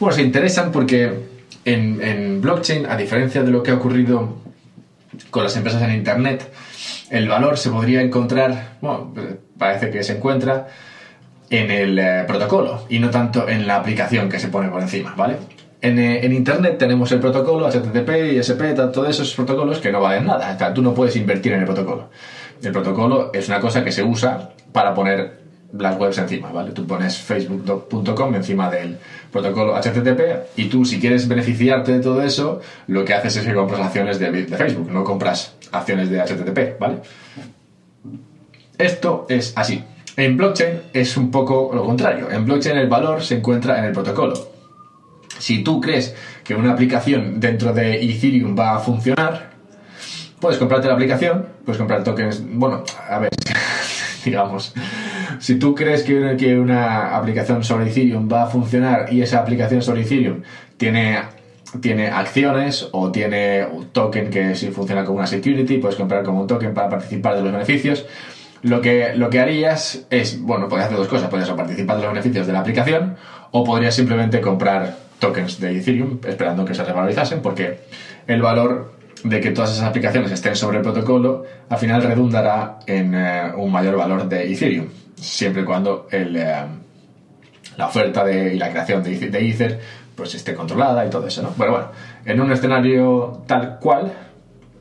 Bueno, 0.00 0.14
se 0.14 0.22
interesan 0.22 0.72
porque 0.72 1.39
en, 1.64 2.02
en 2.02 2.40
blockchain, 2.40 2.86
a 2.86 2.96
diferencia 2.96 3.42
de 3.42 3.50
lo 3.50 3.62
que 3.62 3.70
ha 3.70 3.74
ocurrido 3.74 4.36
con 5.30 5.44
las 5.44 5.56
empresas 5.56 5.82
en 5.82 5.92
Internet, 5.92 6.50
el 7.10 7.28
valor 7.28 7.58
se 7.58 7.70
podría 7.70 8.00
encontrar, 8.00 8.76
bueno, 8.80 9.12
parece 9.58 9.90
que 9.90 10.02
se 10.02 10.16
encuentra 10.16 10.68
en 11.50 11.70
el 11.70 11.98
eh, 11.98 12.24
protocolo 12.26 12.86
y 12.88 13.00
no 13.00 13.10
tanto 13.10 13.48
en 13.48 13.66
la 13.66 13.76
aplicación 13.76 14.28
que 14.28 14.38
se 14.38 14.48
pone 14.48 14.68
por 14.68 14.80
encima, 14.80 15.14
¿vale? 15.16 15.36
En, 15.82 15.98
eh, 15.98 16.24
en, 16.24 16.32
Internet 16.32 16.78
tenemos 16.78 17.10
el 17.10 17.20
protocolo 17.20 17.68
HTTP, 17.68 18.34
ISP, 18.34 18.74
todos 18.92 19.08
esos 19.08 19.34
protocolos 19.34 19.78
que 19.78 19.90
no 19.90 20.00
valen 20.00 20.26
nada. 20.26 20.54
O 20.54 20.58
sea, 20.58 20.72
tú 20.72 20.82
no 20.82 20.94
puedes 20.94 21.16
invertir 21.16 21.52
en 21.52 21.60
el 21.60 21.64
protocolo. 21.64 22.10
El 22.62 22.72
protocolo 22.72 23.30
es 23.32 23.48
una 23.48 23.60
cosa 23.60 23.82
que 23.82 23.90
se 23.90 24.02
usa 24.02 24.50
para 24.72 24.94
poner 24.94 25.39
las 25.72 25.98
webs 25.98 26.18
encima, 26.18 26.50
¿vale? 26.50 26.72
Tú 26.72 26.86
pones 26.86 27.18
facebook.com 27.18 28.34
encima 28.34 28.70
del 28.70 28.98
protocolo 29.30 29.74
HTTP 29.76 30.56
y 30.56 30.64
tú 30.64 30.84
si 30.84 30.98
quieres 30.98 31.28
beneficiarte 31.28 31.92
de 31.92 32.00
todo 32.00 32.22
eso, 32.22 32.60
lo 32.88 33.04
que 33.04 33.14
haces 33.14 33.36
es 33.36 33.46
que 33.46 33.54
compras 33.54 33.80
acciones 33.80 34.18
de, 34.18 34.30
de 34.30 34.56
Facebook, 34.56 34.90
no 34.90 35.04
compras 35.04 35.54
acciones 35.72 36.10
de 36.10 36.20
HTTP, 36.20 36.78
¿vale? 36.78 36.96
Esto 38.78 39.26
es 39.28 39.52
así. 39.56 39.84
En 40.16 40.36
blockchain 40.36 40.82
es 40.92 41.16
un 41.16 41.30
poco 41.30 41.70
lo 41.72 41.84
contrario. 41.84 42.30
En 42.30 42.44
blockchain 42.44 42.76
el 42.76 42.88
valor 42.88 43.22
se 43.22 43.36
encuentra 43.36 43.78
en 43.78 43.84
el 43.84 43.92
protocolo. 43.92 44.34
Si 45.38 45.62
tú 45.62 45.80
crees 45.80 46.14
que 46.44 46.54
una 46.54 46.72
aplicación 46.72 47.40
dentro 47.40 47.72
de 47.72 48.02
Ethereum 48.02 48.56
va 48.58 48.76
a 48.76 48.78
funcionar, 48.80 49.50
puedes 50.40 50.58
comprarte 50.58 50.88
la 50.88 50.94
aplicación, 50.94 51.46
puedes 51.64 51.78
comprar 51.78 52.02
tokens. 52.04 52.42
Bueno, 52.44 52.84
a 53.08 53.18
ver, 53.18 53.30
digamos, 54.24 54.74
si 55.40 55.58
tú 55.58 55.74
crees 55.74 56.02
que, 56.02 56.58
una 56.58 57.16
aplicación 57.16 57.64
sobre 57.64 57.90
Ethereum 57.90 58.28
va 58.30 58.44
a 58.44 58.46
funcionar 58.46 59.12
y 59.12 59.22
esa 59.22 59.40
aplicación 59.40 59.82
sobre 59.82 60.02
Ethereum 60.02 60.42
tiene 60.76 61.18
tiene 61.80 62.08
acciones 62.08 62.88
o 62.90 63.12
tiene 63.12 63.64
un 63.64 63.86
token 63.90 64.28
que 64.28 64.56
si 64.56 64.70
funciona 64.70 65.04
como 65.04 65.18
una 65.18 65.26
security, 65.28 65.78
puedes 65.78 65.96
comprar 65.96 66.24
como 66.24 66.40
un 66.40 66.46
token 66.48 66.74
para 66.74 66.88
participar 66.88 67.36
de 67.36 67.42
los 67.42 67.52
beneficios. 67.52 68.06
Lo 68.62 68.80
que, 68.80 69.14
lo 69.14 69.30
que 69.30 69.38
harías 69.38 70.04
es, 70.10 70.42
bueno, 70.42 70.68
podrías 70.68 70.86
hacer 70.86 70.98
dos 70.98 71.06
cosas. 71.06 71.30
Podrías 71.30 71.48
participar 71.50 71.96
de 71.96 72.02
los 72.02 72.12
beneficios 72.12 72.46
de 72.48 72.52
la 72.52 72.58
aplicación 72.58 73.16
o 73.52 73.62
podrías 73.62 73.94
simplemente 73.94 74.40
comprar 74.40 74.96
tokens 75.20 75.60
de 75.60 75.78
Ethereum 75.78 76.18
esperando 76.26 76.64
que 76.64 76.74
se 76.74 76.82
revalorizasen 76.82 77.40
porque 77.40 77.78
el 78.26 78.42
valor 78.42 78.92
de 79.22 79.40
que 79.40 79.52
todas 79.52 79.70
esas 79.70 79.84
aplicaciones 79.84 80.32
estén 80.32 80.56
sobre 80.56 80.78
el 80.78 80.82
protocolo 80.82 81.44
al 81.68 81.78
final 81.78 82.02
redundará 82.02 82.80
en 82.86 83.14
eh, 83.14 83.52
un 83.56 83.70
mayor 83.70 83.96
valor 83.96 84.28
de 84.28 84.52
Ethereum 84.52 84.86
siempre 85.20 85.62
y 85.62 85.64
cuando 85.64 86.08
eh, 86.10 86.28
la 87.76 87.86
oferta 87.86 88.24
de, 88.24 88.54
y 88.54 88.58
la 88.58 88.70
creación 88.70 89.02
de, 89.02 89.16
de 89.16 89.48
Ether 89.48 89.80
pues 90.14 90.34
esté 90.34 90.54
controlada 90.54 91.06
y 91.06 91.10
todo 91.10 91.26
eso, 91.26 91.42
¿no? 91.42 91.54
Bueno, 91.56 91.72
bueno, 91.72 91.88
en 92.24 92.40
un 92.40 92.52
escenario 92.52 93.42
tal 93.46 93.78
cual, 93.78 94.12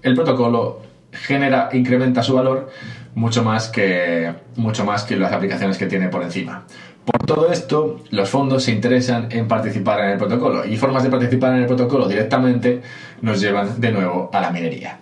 el 0.02 0.16
protocolo 0.16 0.82
genera, 1.12 1.70
incrementa 1.72 2.22
su 2.24 2.34
valor 2.34 2.70
mucho 3.16 3.44
más 3.44 3.70
que, 3.70 4.34
mucho 4.58 4.86
más 4.86 5.04
que 5.04 5.16
las 5.16 5.32
aplicaciones 5.32 5.78
que 5.78 5.86
tiene 5.86 6.10
por 6.10 6.24
encima. 6.24 6.66
Por 7.06 7.26
todo 7.26 7.52
esto, 7.52 8.02
los 8.12 8.30
fondos 8.30 8.64
se 8.64 8.72
interesan 8.72 9.30
en 9.32 9.48
participar 9.48 10.02
en 10.02 10.10
el 10.12 10.18
protocolo 10.18 10.66
y 10.66 10.78
formas 10.78 11.04
de 11.04 11.10
participar 11.10 11.54
en 11.54 11.62
el 11.62 11.66
protocolo 11.68 12.08
directamente 12.08 12.82
nos 13.22 13.40
llevan 13.42 13.80
de 13.80 13.92
nuevo 13.92 14.30
a 14.34 14.42
la 14.42 14.52
minería. 14.52 15.00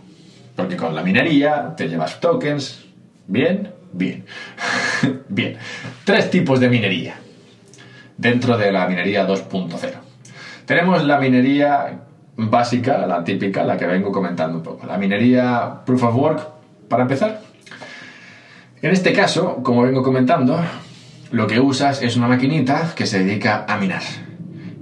Porque 0.56 0.78
con 0.78 0.96
la 0.96 1.04
minería 1.04 1.74
te 1.76 1.88
llevas 1.88 2.20
tokens, 2.20 2.86
bien, 3.28 3.72
bien, 3.98 4.26
bien. 5.30 5.58
Tres 6.04 6.30
tipos 6.30 6.60
de 6.60 6.70
minería 6.70 7.16
dentro 8.18 8.58
de 8.58 8.72
la 8.72 8.88
minería 8.88 9.28
2.0. 9.28 9.92
Tenemos 10.66 11.04
la 11.06 11.20
minería 11.20 12.00
básica, 12.36 13.06
la 13.06 13.24
típica, 13.24 13.64
la 13.64 13.78
que 13.78 13.86
vengo 13.86 14.12
comentando 14.12 14.58
un 14.58 14.64
poco. 14.64 14.86
La 14.86 14.98
minería 14.98 15.82
proof 15.86 16.04
of 16.04 16.16
work, 16.16 16.48
para 16.88 17.04
empezar. 17.04 17.42
En 18.82 18.92
este 18.92 19.14
caso, 19.14 19.64
como 19.64 19.84
vengo 19.84 20.04
comentando, 20.04 20.60
lo 21.32 21.48
que 21.48 21.60
usas 21.60 22.02
es 22.02 22.16
una 22.16 22.28
maquinita 22.28 22.94
que 22.96 23.06
se 23.06 23.24
dedica 23.24 23.66
a 23.68 23.78
minar. 23.78 24.04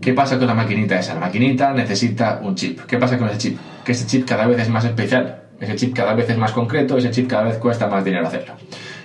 ¿Qué 0.02 0.14
pasa 0.14 0.38
con 0.38 0.48
la 0.48 0.54
maquinita 0.54 1.00
esa? 1.00 1.14
La 1.16 1.22
maquinita 1.22 1.74
necesita 1.74 2.40
un 2.44 2.56
chip. 2.56 2.82
¿Qué 2.82 2.98
pasa 2.98 3.18
con 3.18 3.30
ese 3.30 3.38
chip? 3.38 3.60
Que 3.84 3.94
ese 3.94 4.06
chip 4.06 4.28
cada 4.28 4.46
vez 4.46 4.60
es 4.60 4.70
más 4.70 4.86
especial, 4.86 5.44
ese 5.60 5.76
chip 5.76 5.96
cada 5.96 6.14
vez 6.14 6.30
es 6.30 6.38
más 6.38 6.52
concreto, 6.52 6.98
ese 6.98 7.10
chip 7.12 7.28
cada 7.30 7.44
vez 7.44 7.58
cuesta 7.58 7.88
más 7.88 8.04
dinero 8.04 8.28
hacerlo. 8.28 8.54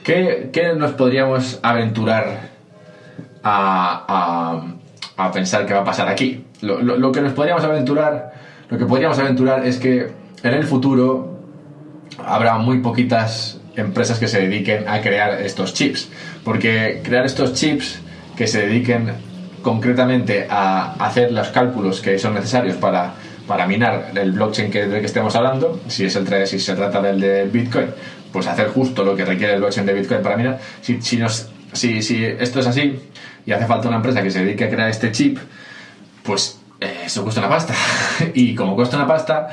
¿Qué, 0.04 0.50
qué 0.52 0.74
nos 0.74 0.92
podríamos 0.92 1.58
aventurar 1.62 2.50
a, 3.42 4.04
a, 5.16 5.24
a, 5.24 5.32
pensar 5.32 5.66
que 5.66 5.74
va 5.74 5.80
a 5.80 5.84
pasar 5.84 6.08
aquí? 6.08 6.44
Lo, 6.62 6.80
lo, 6.80 6.96
lo 6.96 7.12
que 7.12 7.20
nos 7.20 7.32
podríamos 7.32 7.64
aventurar, 7.64 8.32
lo 8.68 8.78
que 8.78 8.86
podríamos 8.86 9.18
aventurar 9.18 9.66
es 9.66 9.78
que 9.78 10.10
en 10.42 10.54
el 10.54 10.64
futuro 10.64 11.38
habrá 12.24 12.58
muy 12.58 12.78
poquitas 12.78 13.60
empresas 13.76 14.18
que 14.18 14.28
se 14.28 14.40
dediquen 14.40 14.88
a 14.88 15.00
crear 15.00 15.40
estos 15.42 15.74
chips. 15.74 16.08
Porque 16.44 17.00
crear 17.02 17.26
estos 17.26 17.54
chips 17.54 18.00
que 18.36 18.46
se 18.46 18.66
dediquen 18.66 19.12
concretamente 19.62 20.46
a 20.48 20.92
hacer 20.94 21.32
los 21.32 21.48
cálculos 21.48 22.00
que 22.00 22.18
son 22.18 22.34
necesarios 22.34 22.76
para, 22.76 23.12
para 23.46 23.66
minar 23.66 24.12
el 24.14 24.32
blockchain 24.32 24.70
que, 24.70 24.86
del 24.86 25.00
que 25.00 25.06
estemos 25.06 25.34
hablando, 25.36 25.80
si, 25.88 26.06
es 26.06 26.16
el, 26.16 26.46
si 26.46 26.58
se 26.58 26.74
trata 26.74 27.02
del 27.02 27.20
de 27.20 27.44
Bitcoin, 27.44 27.88
pues 28.32 28.46
hacer 28.46 28.68
justo 28.68 29.04
lo 29.04 29.16
que 29.16 29.24
requiere 29.24 29.54
el 29.54 29.60
blockchain 29.60 29.86
de 29.86 29.94
Bitcoin 29.94 30.22
para 30.22 30.36
minar. 30.36 30.58
Si, 30.80 31.00
si, 31.00 31.16
nos, 31.16 31.48
si, 31.72 32.24
esto 32.24 32.60
es 32.60 32.66
así 32.66 32.98
y 33.46 33.52
hace 33.52 33.66
falta 33.66 33.88
una 33.88 33.96
empresa 33.96 34.22
que 34.22 34.30
se 34.30 34.44
dedique 34.44 34.64
a 34.64 34.70
crear 34.70 34.88
este 34.88 35.12
chip, 35.12 35.38
pues 36.22 36.60
eh, 36.80 37.02
eso 37.06 37.22
cuesta 37.22 37.40
una 37.40 37.50
pasta. 37.50 37.74
y 38.34 38.54
como 38.54 38.76
cuesta 38.76 38.96
una 38.96 39.06
pasta 39.06 39.48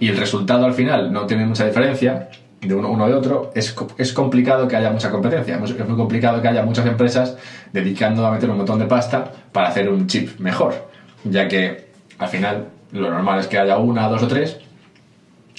y 0.00 0.08
el 0.08 0.16
resultado 0.16 0.64
al 0.66 0.74
final 0.74 1.12
no 1.12 1.26
tiene 1.26 1.46
mucha 1.46 1.66
diferencia, 1.66 2.28
de 2.60 2.74
uno, 2.74 2.90
uno 2.90 3.06
de 3.06 3.14
otro, 3.14 3.52
es, 3.54 3.74
es, 3.98 4.12
complicado 4.12 4.66
que 4.66 4.74
haya 4.76 4.90
mucha 4.90 5.10
competencia. 5.10 5.60
Es 5.62 5.88
muy 5.88 5.96
complicado 5.96 6.42
que 6.42 6.48
haya 6.48 6.64
muchas 6.64 6.86
empresas 6.86 7.36
dedicando 7.72 8.26
a 8.26 8.32
meter 8.32 8.50
un 8.50 8.56
montón 8.56 8.80
de 8.80 8.86
pasta 8.86 9.32
para 9.52 9.68
hacer 9.68 9.88
un 9.88 10.06
chip 10.08 10.40
mejor. 10.40 10.88
Ya 11.24 11.46
que 11.46 11.88
al 12.18 12.28
final 12.28 12.68
lo 12.92 13.10
normal 13.10 13.40
es 13.40 13.46
que 13.46 13.58
haya 13.58 13.78
una, 13.78 14.08
dos 14.08 14.22
o 14.22 14.28
tres 14.28 14.58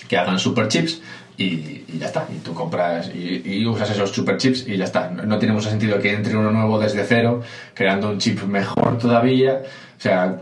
que 0.08 0.18
hagan 0.18 0.40
super 0.40 0.68
chips 0.68 1.02
y, 1.40 1.86
y 1.88 1.98
ya 2.00 2.08
está. 2.08 2.28
Y 2.30 2.40
tú 2.40 2.54
compras 2.54 3.10
y, 3.14 3.42
y, 3.46 3.66
usas 3.66 3.90
esos 3.90 4.12
super 4.12 4.38
chips 4.38 4.68
y 4.68 4.78
ya 4.78 4.86
está. 4.86 5.10
No, 5.10 5.40
tiene 5.40 5.54
mucho 5.54 5.70
sentido 5.70 6.00
que 6.00 6.14
entre 6.14 6.36
uno 6.36 6.52
nuevo 6.52 6.78
desde 6.78 7.04
cero 7.06 7.42
creando 7.74 8.10
un 8.10 8.20
chip 8.20 8.44
mejor 8.44 8.98
todavía. 8.98 9.62
O 9.98 10.02
sea, 10.02 10.38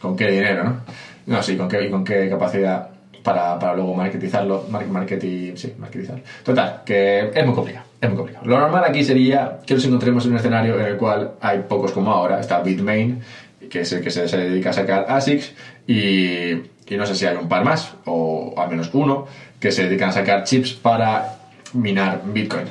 ¿con 0.00 0.16
qué 0.16 0.30
dinero, 0.30 0.64
no? 0.64 0.80
No, 1.26 1.42
sí, 1.42 1.56
¿con 1.56 1.68
qué, 1.68 1.90
con 1.90 2.04
qué 2.04 2.28
capacidad? 2.28 2.88
para, 3.22 3.58
para 3.58 3.74
luego 3.74 3.94
marketizarlo, 3.94 4.66
marketing, 4.70 5.52
sí, 5.54 5.74
marketizar. 5.78 6.20
Total, 6.42 6.82
que 6.84 7.30
es 7.34 7.46
muy 7.46 7.54
complicado, 7.54 7.86
es 8.00 8.08
muy 8.08 8.16
complicado. 8.16 8.46
Lo 8.46 8.58
normal 8.58 8.84
aquí 8.86 9.04
sería 9.04 9.58
que 9.66 9.74
nos 9.74 9.84
encontremos 9.84 10.24
en 10.24 10.32
un 10.32 10.38
escenario 10.38 10.80
en 10.80 10.86
el 10.86 10.96
cual 10.96 11.32
hay 11.40 11.60
pocos 11.68 11.92
como 11.92 12.10
ahora, 12.12 12.40
está 12.40 12.60
Bitmain, 12.60 13.20
que 13.68 13.80
es 13.80 13.92
el 13.92 14.02
que 14.02 14.10
se 14.10 14.24
dedica 14.36 14.70
a 14.70 14.72
sacar 14.72 15.06
ASICs, 15.08 15.52
y, 15.86 16.52
y, 16.90 16.96
no 16.96 17.06
sé 17.06 17.14
si 17.14 17.24
hay 17.24 17.36
un 17.36 17.48
par 17.48 17.64
más, 17.64 17.94
o 18.04 18.54
al 18.56 18.68
menos 18.68 18.90
uno, 18.92 19.26
que 19.58 19.72
se 19.72 19.84
dedican 19.84 20.10
a 20.10 20.12
sacar 20.12 20.44
chips 20.44 20.72
para 20.74 21.38
minar 21.72 22.22
Bitcoin. 22.26 22.64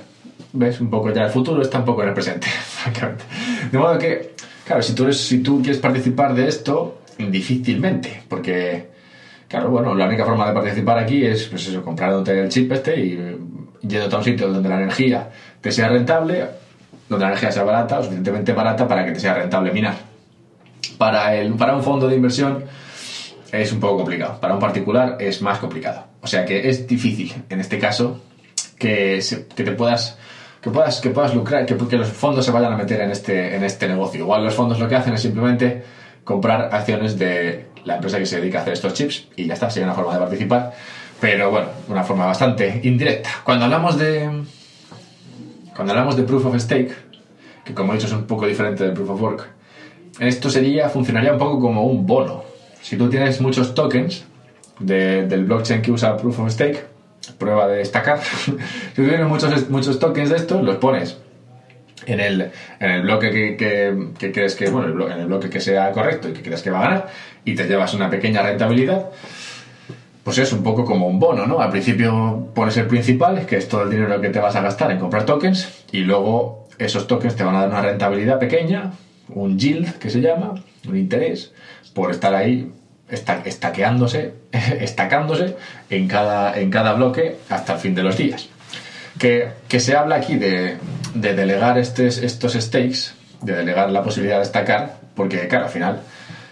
¿Ves? 0.53 0.81
Un 0.81 0.89
poco 0.89 1.11
ya 1.11 1.23
el 1.23 1.29
futuro 1.29 1.61
está 1.61 1.79
un 1.79 1.85
poco 1.85 2.03
en 2.03 2.09
el 2.09 2.13
presente, 2.13 2.47
francamente. 2.63 3.23
De 3.71 3.77
modo 3.77 3.97
que, 3.97 4.35
claro, 4.65 4.81
si 4.81 4.93
tú, 4.93 5.03
eres, 5.03 5.17
si 5.17 5.39
tú 5.39 5.61
quieres 5.61 5.79
participar 5.79 6.33
de 6.35 6.47
esto, 6.47 7.01
difícilmente, 7.17 8.23
porque 8.27 8.89
Claro, 9.49 9.71
bueno, 9.71 9.95
la 9.95 10.05
única 10.05 10.25
forma 10.25 10.47
de 10.47 10.53
participar 10.53 10.99
aquí 10.99 11.25
es, 11.25 11.45
pues 11.45 11.67
eso, 11.67 11.83
comprándote 11.83 12.39
el 12.39 12.49
chip 12.49 12.71
este 12.71 12.99
y 12.99 13.35
yendo 13.81 14.15
a 14.15 14.19
un 14.19 14.23
sitio 14.23 14.47
donde 14.47 14.69
la 14.69 14.75
energía 14.75 15.27
te 15.59 15.71
sea 15.71 15.89
rentable, 15.89 16.45
donde 17.09 17.25
la 17.25 17.31
energía 17.31 17.51
sea 17.51 17.63
barata, 17.63 17.97
o 17.97 18.03
suficientemente 18.03 18.53
barata 18.53 18.87
para 18.87 19.03
que 19.03 19.13
te 19.13 19.19
sea 19.19 19.33
rentable 19.33 19.71
minar. 19.71 19.95
Para, 20.99 21.33
el, 21.33 21.55
para 21.55 21.75
un 21.75 21.81
fondo 21.81 22.07
de 22.07 22.15
inversión 22.15 22.63
es 23.51 23.71
un 23.71 23.79
poco 23.79 23.97
complicado, 23.97 24.39
para 24.39 24.53
un 24.53 24.59
particular 24.59 25.17
es 25.19 25.41
más 25.41 25.59
complicado. 25.59 26.05
O 26.21 26.27
sea 26.27 26.45
que 26.45 26.69
es 26.69 26.87
difícil, 26.87 27.33
en 27.49 27.59
este 27.59 27.79
caso, 27.79 28.21
que, 28.77 29.21
se, 29.21 29.47
que 29.47 29.63
te 29.63 29.71
puedas 29.71 30.17
que 30.61 30.69
puedas, 30.69 30.99
que 30.99 31.09
puedas 31.09 31.33
lucrar, 31.33 31.65
que, 31.65 31.77
que, 31.77 31.97
los 31.97 32.09
fondos 32.09 32.45
se 32.45 32.51
vayan 32.51 32.73
a 32.73 32.77
meter 32.77 32.99
en 33.01 33.11
este, 33.11 33.55
en 33.55 33.63
este 33.63 33.87
negocio. 33.87 34.19
Igual 34.19 34.43
los 34.43 34.53
fondos 34.53 34.79
lo 34.79 34.89
que 34.89 34.95
hacen 34.95 35.13
es 35.13 35.21
simplemente 35.21 35.83
comprar 36.23 36.69
acciones 36.73 37.17
de 37.17 37.67
la 37.85 37.95
empresa 37.95 38.19
que 38.19 38.25
se 38.25 38.41
dedica 38.41 38.59
a 38.59 38.61
hacer 38.61 38.73
estos 38.73 38.93
chips 38.93 39.27
y 39.35 39.45
ya 39.45 39.53
está, 39.53 39.69
sería 39.69 39.87
una 39.87 39.95
forma 39.95 40.13
de 40.13 40.19
participar, 40.19 40.73
pero 41.19 41.49
bueno, 41.49 41.67
una 41.87 42.03
forma 42.03 42.25
bastante 42.25 42.81
indirecta. 42.83 43.29
Cuando 43.43 43.65
hablamos 43.65 43.97
de 43.97 44.29
cuando 45.75 45.93
hablamos 45.93 46.17
de 46.17 46.23
proof 46.23 46.45
of 46.45 46.57
stake, 46.59 46.93
que 47.63 47.73
como 47.73 47.93
he 47.93 47.95
dicho 47.95 48.07
es 48.07 48.13
un 48.13 48.25
poco 48.25 48.45
diferente 48.45 48.83
del 48.83 48.93
proof 48.93 49.11
of 49.11 49.21
work, 49.21 49.49
esto 50.19 50.49
sería 50.49 50.89
funcionaría 50.89 51.31
un 51.31 51.39
poco 51.39 51.59
como 51.59 51.85
un 51.85 52.05
bono. 52.05 52.43
Si 52.81 52.97
tú 52.97 53.09
tienes 53.09 53.41
muchos 53.41 53.73
tokens 53.73 54.25
de, 54.79 55.27
del 55.27 55.45
blockchain 55.45 55.81
que 55.81 55.91
usa 55.91 56.17
proof 56.17 56.39
of 56.39 56.51
stake, 56.51 56.85
prueba 57.37 57.67
de 57.67 57.77
destacar, 57.77 58.21
si 58.45 58.51
tú 58.51 59.07
tienes 59.07 59.27
muchos, 59.27 59.69
muchos 59.69 59.99
tokens 59.99 60.29
de 60.29 60.37
estos, 60.37 60.63
los 60.63 60.77
pones 60.77 61.17
en 62.05 62.19
el, 62.19 62.51
en 62.79 62.91
el 62.91 63.01
bloque 63.03 63.31
que, 63.31 63.57
que, 63.57 64.07
que 64.17 64.31
crees 64.31 64.55
que, 64.55 64.69
bueno, 64.69 65.07
en 65.09 65.19
el 65.19 65.27
bloque 65.27 65.49
que 65.49 65.59
sea 65.59 65.91
correcto 65.91 66.29
y 66.29 66.33
que 66.33 66.41
crees 66.41 66.61
que 66.61 66.71
va 66.71 66.79
a 66.79 66.83
ganar, 66.83 67.07
y 67.45 67.55
te 67.55 67.67
llevas 67.67 67.93
una 67.93 68.09
pequeña 68.09 68.41
rentabilidad, 68.41 69.09
pues 70.23 70.37
es 70.37 70.53
un 70.53 70.63
poco 70.63 70.85
como 70.85 71.07
un 71.07 71.19
bono, 71.19 71.45
¿no? 71.47 71.59
Al 71.59 71.71
principio 71.71 72.49
pones 72.53 72.77
el 72.77 72.87
principal, 72.87 73.45
que 73.45 73.57
es 73.57 73.67
todo 73.67 73.83
el 73.83 73.89
dinero 73.89 74.21
que 74.21 74.29
te 74.29 74.39
vas 74.39 74.55
a 74.55 74.61
gastar 74.61 74.91
en 74.91 74.99
comprar 74.99 75.25
tokens, 75.25 75.85
y 75.91 75.99
luego 75.99 76.67
esos 76.77 77.07
tokens 77.07 77.35
te 77.35 77.43
van 77.43 77.55
a 77.55 77.61
dar 77.61 77.69
una 77.69 77.81
rentabilidad 77.81 78.39
pequeña, 78.39 78.91
un 79.29 79.57
yield 79.57 79.97
que 79.97 80.09
se 80.09 80.21
llama, 80.21 80.55
un 80.87 80.97
interés, 80.97 81.53
por 81.93 82.11
estar 82.11 82.33
ahí 82.35 82.71
esta- 83.09 83.41
estaqueándose, 83.45 84.33
estacándose 84.79 85.55
en 85.89 86.07
cada, 86.07 86.57
en 86.59 86.69
cada 86.69 86.93
bloque 86.93 87.37
hasta 87.49 87.73
el 87.73 87.79
fin 87.79 87.95
de 87.95 88.03
los 88.03 88.17
días. 88.17 88.47
Que, 89.17 89.49
que 89.67 89.79
se 89.79 89.95
habla 89.95 90.15
aquí 90.15 90.35
de, 90.37 90.77
de 91.13 91.33
delegar 91.35 91.77
estes- 91.77 92.19
estos 92.23 92.53
stakes, 92.53 93.13
de 93.41 93.53
delegar 93.53 93.89
la 93.91 94.03
posibilidad 94.03 94.35
de 94.37 94.41
destacar, 94.41 94.97
porque 95.15 95.47
claro, 95.47 95.65
al 95.65 95.71
final, 95.71 96.01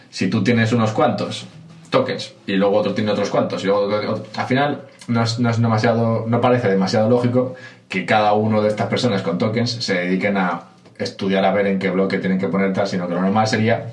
si 0.09 0.29
tú 0.29 0.43
tienes 0.43 0.71
unos 0.73 0.91
cuantos 0.91 1.45
tokens 1.89 2.33
y 2.45 2.53
luego 2.53 2.75
otro 2.77 2.93
tiene 2.93 3.11
otros 3.11 3.29
cuantos, 3.29 3.63
y 3.63 3.67
luego 3.67 4.23
al 4.35 4.45
final 4.45 4.81
no 5.07 5.23
es, 5.23 5.39
no 5.39 5.49
es 5.49 5.61
demasiado, 5.61 6.25
no 6.27 6.41
parece 6.41 6.67
demasiado 6.67 7.09
lógico 7.09 7.55
que 7.87 8.05
cada 8.05 8.33
uno 8.33 8.61
de 8.61 8.67
estas 8.67 8.87
personas 8.87 9.21
con 9.21 9.37
tokens 9.37 9.71
se 9.71 9.93
dediquen 9.93 10.35
a 10.35 10.63
estudiar 10.97 11.45
a 11.45 11.51
ver 11.53 11.67
en 11.67 11.79
qué 11.79 11.89
bloque 11.91 12.17
tienen 12.17 12.37
que 12.39 12.49
poner 12.49 12.73
tal, 12.73 12.87
sino 12.87 13.07
que 13.07 13.13
lo 13.13 13.21
normal 13.21 13.47
sería 13.47 13.85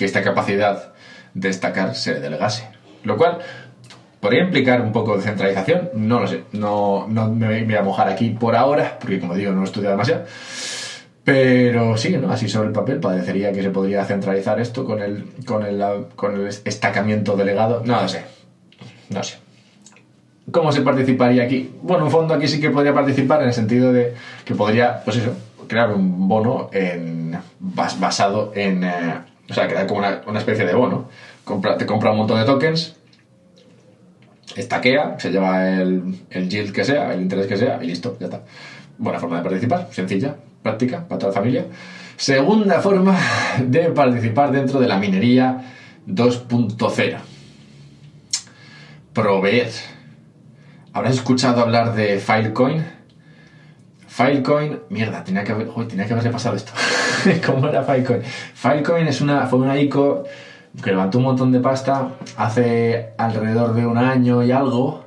que 0.00 0.06
esta 0.06 0.22
capacidad 0.22 0.94
de 1.34 1.48
destacar 1.48 1.94
se 1.94 2.14
delegase. 2.14 2.66
Lo 3.04 3.18
cual 3.18 3.36
podría 4.18 4.42
implicar 4.44 4.80
un 4.80 4.92
poco 4.92 5.14
de 5.14 5.22
centralización, 5.22 5.90
no 5.92 6.20
lo 6.20 6.26
sé, 6.26 6.44
no, 6.52 7.06
no 7.06 7.30
me 7.30 7.62
voy 7.64 7.74
a 7.74 7.82
mojar 7.82 8.08
aquí 8.08 8.30
por 8.30 8.56
ahora, 8.56 8.98
porque 8.98 9.20
como 9.20 9.34
digo, 9.34 9.52
no 9.52 9.60
he 9.60 9.64
estudiado 9.66 9.92
demasiado. 9.92 10.24
Pero 11.22 11.98
sí, 11.98 12.16
¿no? 12.16 12.32
así 12.32 12.48
sobre 12.48 12.68
el 12.68 12.72
papel 12.72 12.98
parecería 12.98 13.52
que 13.52 13.62
se 13.62 13.68
podría 13.68 14.02
centralizar 14.06 14.58
esto 14.58 14.86
con 14.86 15.02
el, 15.02 15.26
con 15.44 15.66
el, 15.66 15.84
con 16.16 16.34
el 16.34 16.46
estacamiento 16.46 17.36
delegado. 17.36 17.82
No 17.84 18.00
lo 18.00 18.08
sé, 18.08 18.24
no 19.10 19.22
sé. 19.22 19.36
¿Cómo 20.50 20.72
se 20.72 20.80
participaría 20.80 21.42
aquí? 21.42 21.70
Bueno, 21.82 22.06
un 22.06 22.10
fondo 22.10 22.32
aquí 22.32 22.48
sí 22.48 22.58
que 22.58 22.70
podría 22.70 22.94
participar 22.94 23.42
en 23.42 23.48
el 23.48 23.54
sentido 23.54 23.92
de 23.92 24.14
que 24.46 24.54
podría, 24.54 25.02
pues 25.04 25.18
eso, 25.18 25.36
crear 25.68 25.92
un 25.92 26.26
bono 26.26 26.70
en, 26.72 27.32
bas- 27.60 28.00
basado 28.00 28.52
en... 28.54 28.82
eh, 28.82 29.14
o 29.50 29.54
sea, 29.54 29.66
crear 29.66 29.86
como 29.86 30.00
una, 30.00 30.22
una 30.26 30.38
especie 30.38 30.64
de 30.64 30.74
bono. 30.74 31.08
Compra, 31.44 31.76
te 31.76 31.86
compra 31.86 32.12
un 32.12 32.18
montón 32.18 32.38
de 32.38 32.44
tokens, 32.44 32.96
estaquea, 34.54 35.18
se 35.18 35.30
lleva 35.30 35.72
el, 35.72 36.20
el 36.30 36.48
yield 36.48 36.72
que 36.72 36.84
sea, 36.84 37.12
el 37.12 37.22
interés 37.22 37.46
que 37.46 37.56
sea 37.56 37.82
y 37.82 37.86
listo, 37.86 38.16
ya 38.20 38.26
está. 38.26 38.42
Buena 38.98 39.18
forma 39.18 39.38
de 39.38 39.42
participar, 39.42 39.88
sencilla, 39.90 40.36
práctica, 40.62 41.06
para 41.06 41.18
toda 41.18 41.32
la 41.32 41.38
familia. 41.38 41.66
Segunda 42.16 42.80
forma 42.80 43.18
de 43.66 43.90
participar 43.90 44.52
dentro 44.52 44.78
de 44.78 44.86
la 44.86 44.98
minería 44.98 45.72
2.0. 46.06 47.18
Proveer. 49.14 49.70
¿Habrás 50.92 51.14
escuchado 51.14 51.62
hablar 51.62 51.94
de 51.94 52.18
Filecoin? 52.18 52.84
Filecoin, 54.06 54.80
mierda, 54.90 55.24
tenía 55.24 55.44
que, 55.44 55.52
haber, 55.52 55.68
tenía 55.88 56.06
que 56.06 56.12
haberle 56.12 56.30
pasado 56.30 56.56
esto. 56.56 56.72
¿Cómo 57.46 57.68
era 57.68 57.82
Filecoin? 57.82 58.22
Filecoin 58.22 59.06
es 59.06 59.20
una, 59.20 59.46
fue 59.46 59.58
una 59.58 59.78
ICO 59.78 60.24
que 60.82 60.90
levantó 60.90 61.18
un 61.18 61.24
montón 61.24 61.52
de 61.52 61.60
pasta 61.60 62.10
hace 62.36 63.10
alrededor 63.18 63.74
de 63.74 63.86
un 63.86 63.98
año 63.98 64.42
y 64.42 64.52
algo. 64.52 65.04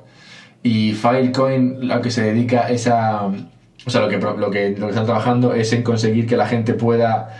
Y 0.62 0.92
Filecoin 0.92 1.88
lo 1.88 2.00
que 2.00 2.10
se 2.10 2.22
dedica 2.22 2.68
es 2.68 2.86
a. 2.86 3.26
O 3.86 3.90
sea, 3.90 4.00
lo 4.00 4.08
que, 4.08 4.18
lo 4.18 4.50
que, 4.50 4.68
están 4.68 5.04
trabajando 5.04 5.54
es 5.54 5.72
en 5.72 5.82
conseguir 5.82 6.26
que 6.26 6.36
la 6.36 6.46
gente 6.46 6.74
pueda. 6.74 7.36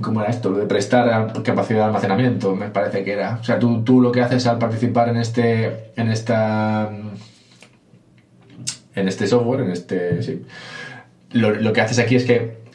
¿Cómo 0.00 0.22
era 0.22 0.30
esto? 0.30 0.50
Lo 0.50 0.58
de 0.58 0.66
prestar 0.66 1.32
capacidad 1.42 1.80
de 1.80 1.84
almacenamiento, 1.84 2.56
me 2.56 2.68
parece 2.68 3.04
que 3.04 3.12
era. 3.12 3.38
O 3.40 3.44
sea, 3.44 3.58
tú, 3.58 3.84
tú 3.84 4.00
lo 4.00 4.10
que 4.10 4.22
haces 4.22 4.46
al 4.46 4.58
participar 4.58 5.08
en 5.08 5.16
este. 5.16 5.92
En 5.96 6.10
esta. 6.10 6.90
En 8.94 9.08
este 9.08 9.26
software, 9.26 9.60
en 9.60 9.70
este. 9.70 10.22
Sí. 10.22 10.42
Lo 11.32 11.72
que 11.72 11.80
haces 11.82 11.98
aquí 11.98 12.16
es 12.16 12.24
que 12.24 12.65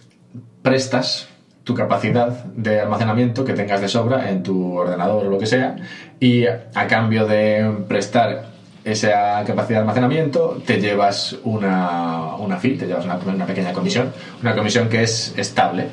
prestas 0.62 1.28
tu 1.64 1.76
capacidad 1.76 2.44
de 2.44 2.80
almacenamiento 2.80 3.46
que 3.46 3.54
tengas 3.54 3.82
de 3.82 3.88
sobra 3.88 4.30
en 4.32 4.44
tu 4.44 4.76
ordenador 4.78 5.26
o 5.26 5.30
lo 5.30 5.38
que 5.38 5.46
sea 5.46 5.76
y 6.20 6.46
a 6.46 6.88
cambio 6.88 7.28
de 7.28 7.72
prestar 7.88 8.52
esa 8.84 9.44
capacidad 9.46 9.78
de 9.78 9.82
almacenamiento 9.82 10.62
te 10.66 10.82
llevas 10.82 11.38
una, 11.44 12.36
una 12.38 12.58
fee, 12.58 12.78
te 12.78 12.88
llevas 12.88 13.06
una, 13.06 13.18
una 13.18 13.46
pequeña 13.46 13.74
comisión, 13.74 14.12
una 14.42 14.56
comisión 14.56 14.90
que 14.90 15.04
es 15.04 15.34
estable 15.38 15.88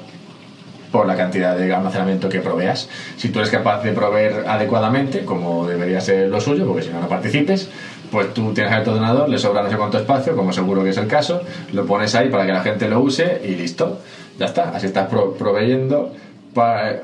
por 0.91 1.07
la 1.07 1.17
cantidad 1.17 1.57
de 1.57 1.73
almacenamiento 1.73 2.29
que 2.29 2.41
proveas. 2.41 2.89
Si 3.17 3.29
tú 3.29 3.41
eres 3.41 3.51
capaz 3.51 3.83
de 3.83 3.93
proveer 3.93 4.45
adecuadamente, 4.49 5.25
como 5.25 5.67
debería 5.67 6.01
ser 6.01 6.29
lo 6.29 6.41
suyo, 6.41 6.67
porque 6.67 6.83
si 6.83 6.89
no, 6.91 7.01
no 7.01 7.09
participes, 7.09 7.69
pues 8.11 8.33
tú 8.33 8.55
tienes 8.55 8.73
ahí 8.73 8.85
tu 8.85 8.91
ordenador, 8.91 9.29
le 9.29 9.39
sobra 9.39 9.63
no 9.63 9.71
sé 9.71 9.77
cuánto 9.77 9.99
espacio, 9.99 10.35
como 10.35 10.53
seguro 10.53 10.83
que 10.83 10.91
es 10.91 10.97
el 10.97 11.07
caso, 11.07 11.43
lo 11.73 11.85
pones 11.85 12.15
ahí 12.15 12.31
para 12.31 12.47
que 12.47 12.53
la 12.53 12.63
gente 12.63 12.89
lo 12.89 13.01
use 13.01 13.43
y 13.45 13.55
listo. 13.55 14.01
Ya 14.39 14.47
está, 14.47 14.71
así 14.71 14.87
estás 14.87 15.09
pro- 15.09 15.35
proveyendo 15.35 16.15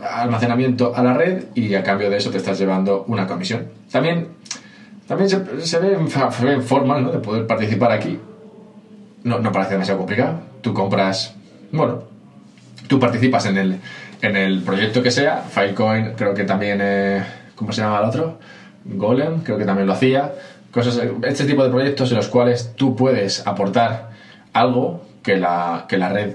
almacenamiento 0.03 0.95
a 0.97 1.03
la 1.03 1.15
red 1.15 1.45
y 1.55 1.75
a 1.75 1.83
cambio 1.83 2.11
de 2.11 2.17
eso 2.17 2.31
te 2.31 2.39
estás 2.39 2.59
llevando 2.59 3.05
una 3.09 3.27
comisión. 3.27 3.67
También, 3.91 4.29
también 5.07 5.29
se, 5.31 5.61
se 5.67 5.79
ven, 5.79 6.09
ven 6.43 6.63
formas 6.63 7.03
¿no? 7.03 7.13
de 7.13 7.19
poder 7.19 7.47
participar 7.47 7.93
aquí. 7.93 8.19
No, 9.23 9.39
no 9.39 9.53
parece 9.53 9.73
demasiado 9.73 9.99
complicado. 9.99 10.41
Tú 10.61 10.75
compras, 10.75 11.35
bueno, 11.73 12.03
tú 12.89 12.99
participas 12.99 13.47
en 13.47 13.59
el, 13.59 13.81
en 14.23 14.37
el 14.37 14.63
proyecto 14.63 15.03
que 15.03 15.11
sea. 15.11 15.43
Filecoin, 15.43 16.13
creo 16.17 16.35
que 16.35 16.45
también, 16.45 16.79
eh, 16.83 17.23
¿cómo 17.55 17.73
se 17.73 17.83
llama 17.83 17.99
el 18.01 18.05
otro? 18.07 18.39
Golem, 18.85 19.41
creo 19.41 19.57
que 19.59 19.65
también 19.65 19.87
lo 19.87 19.93
hacía. 19.95 20.33
Cosas, 20.73 21.01
este 21.23 21.45
tipo 21.45 21.63
de 21.65 21.71
proyectos 21.71 22.11
en 22.11 22.17
los 22.17 22.29
cuales 22.29 22.73
tú 22.77 22.97
puedes 22.97 23.47
aportar 23.47 24.11
algo 24.53 25.03
que 25.23 25.37
la, 25.37 25.87
que 25.89 25.97
la 25.97 26.09
red 26.11 26.35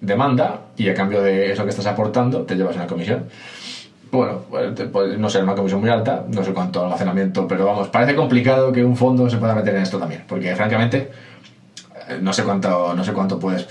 demanda 0.00 0.60
y 0.76 0.88
a 0.88 0.94
cambio 0.94 1.22
de 1.22 1.52
eso 1.52 1.64
que 1.64 1.70
estás 1.70 1.86
aportando 1.86 2.42
te 2.42 2.54
llevas 2.54 2.76
una 2.76 2.86
comisión. 2.86 3.24
Bueno, 4.10 4.40
pues, 4.90 5.18
no 5.18 5.28
sé, 5.28 5.42
una 5.42 5.54
comisión 5.54 5.80
muy 5.80 5.90
alta, 5.90 6.24
no 6.28 6.42
sé 6.42 6.52
cuánto 6.52 6.82
almacenamiento, 6.82 7.46
pero 7.46 7.66
vamos, 7.66 7.88
parece 7.88 8.14
complicado 8.14 8.72
que 8.72 8.82
un 8.82 8.96
fondo 8.96 9.28
se 9.28 9.36
pueda 9.36 9.54
meter 9.54 9.74
en 9.74 9.82
esto 9.82 9.98
también, 9.98 10.24
porque 10.26 10.56
francamente 10.56 11.10
eh, 12.08 12.18
no 12.22 12.32
sé 12.32 12.42
cuánto 12.42 12.94
no 12.94 13.04
sé 13.04 13.12
cuánto 13.12 13.38
puedes 13.38 13.66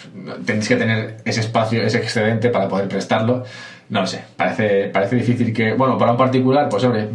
tienes 0.45 0.67
que 0.67 0.75
tener 0.75 1.17
ese 1.25 1.39
espacio 1.39 1.81
ese 1.81 1.97
excedente 1.97 2.49
para 2.49 2.67
poder 2.67 2.87
prestarlo 2.87 3.43
no 3.89 4.01
lo 4.01 4.07
sé 4.07 4.23
parece 4.35 4.89
parece 4.89 5.15
difícil 5.15 5.51
que 5.51 5.73
bueno 5.73 5.97
para 5.97 6.11
un 6.11 6.17
particular 6.17 6.69
pues 6.69 6.83
hombre 6.83 7.09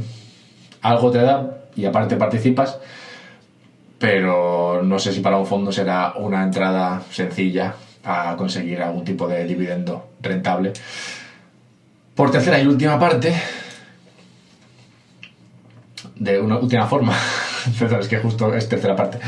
algo 0.83 1.11
te 1.13 1.19
da 1.19 1.59
y 1.77 1.85
aparte 1.85 2.17
participas 2.17 2.81
pero 3.99 4.83
no 4.83 4.99
sé 4.99 5.13
si 5.13 5.21
para 5.21 5.37
un 5.37 5.47
fondo 5.47 5.71
será 5.71 6.15
una 6.17 6.43
entrada 6.43 7.03
sencilla 7.11 7.75
a 8.05 8.35
conseguir 8.37 8.83
algún 8.83 9.05
tipo 9.05 9.29
de 9.29 9.45
dividendo 9.45 10.11
rentable 10.21 10.73
por 12.15 12.31
tercera 12.31 12.61
y 12.61 12.67
última 12.67 12.99
parte 12.99 13.35
de 16.17 16.41
una 16.41 16.59
última 16.59 16.87
forma 16.87 17.15
es 18.01 18.09
que 18.09 18.19
justo 18.19 18.55
es 18.55 18.69
tercera 18.69 18.97
parte. 18.97 19.19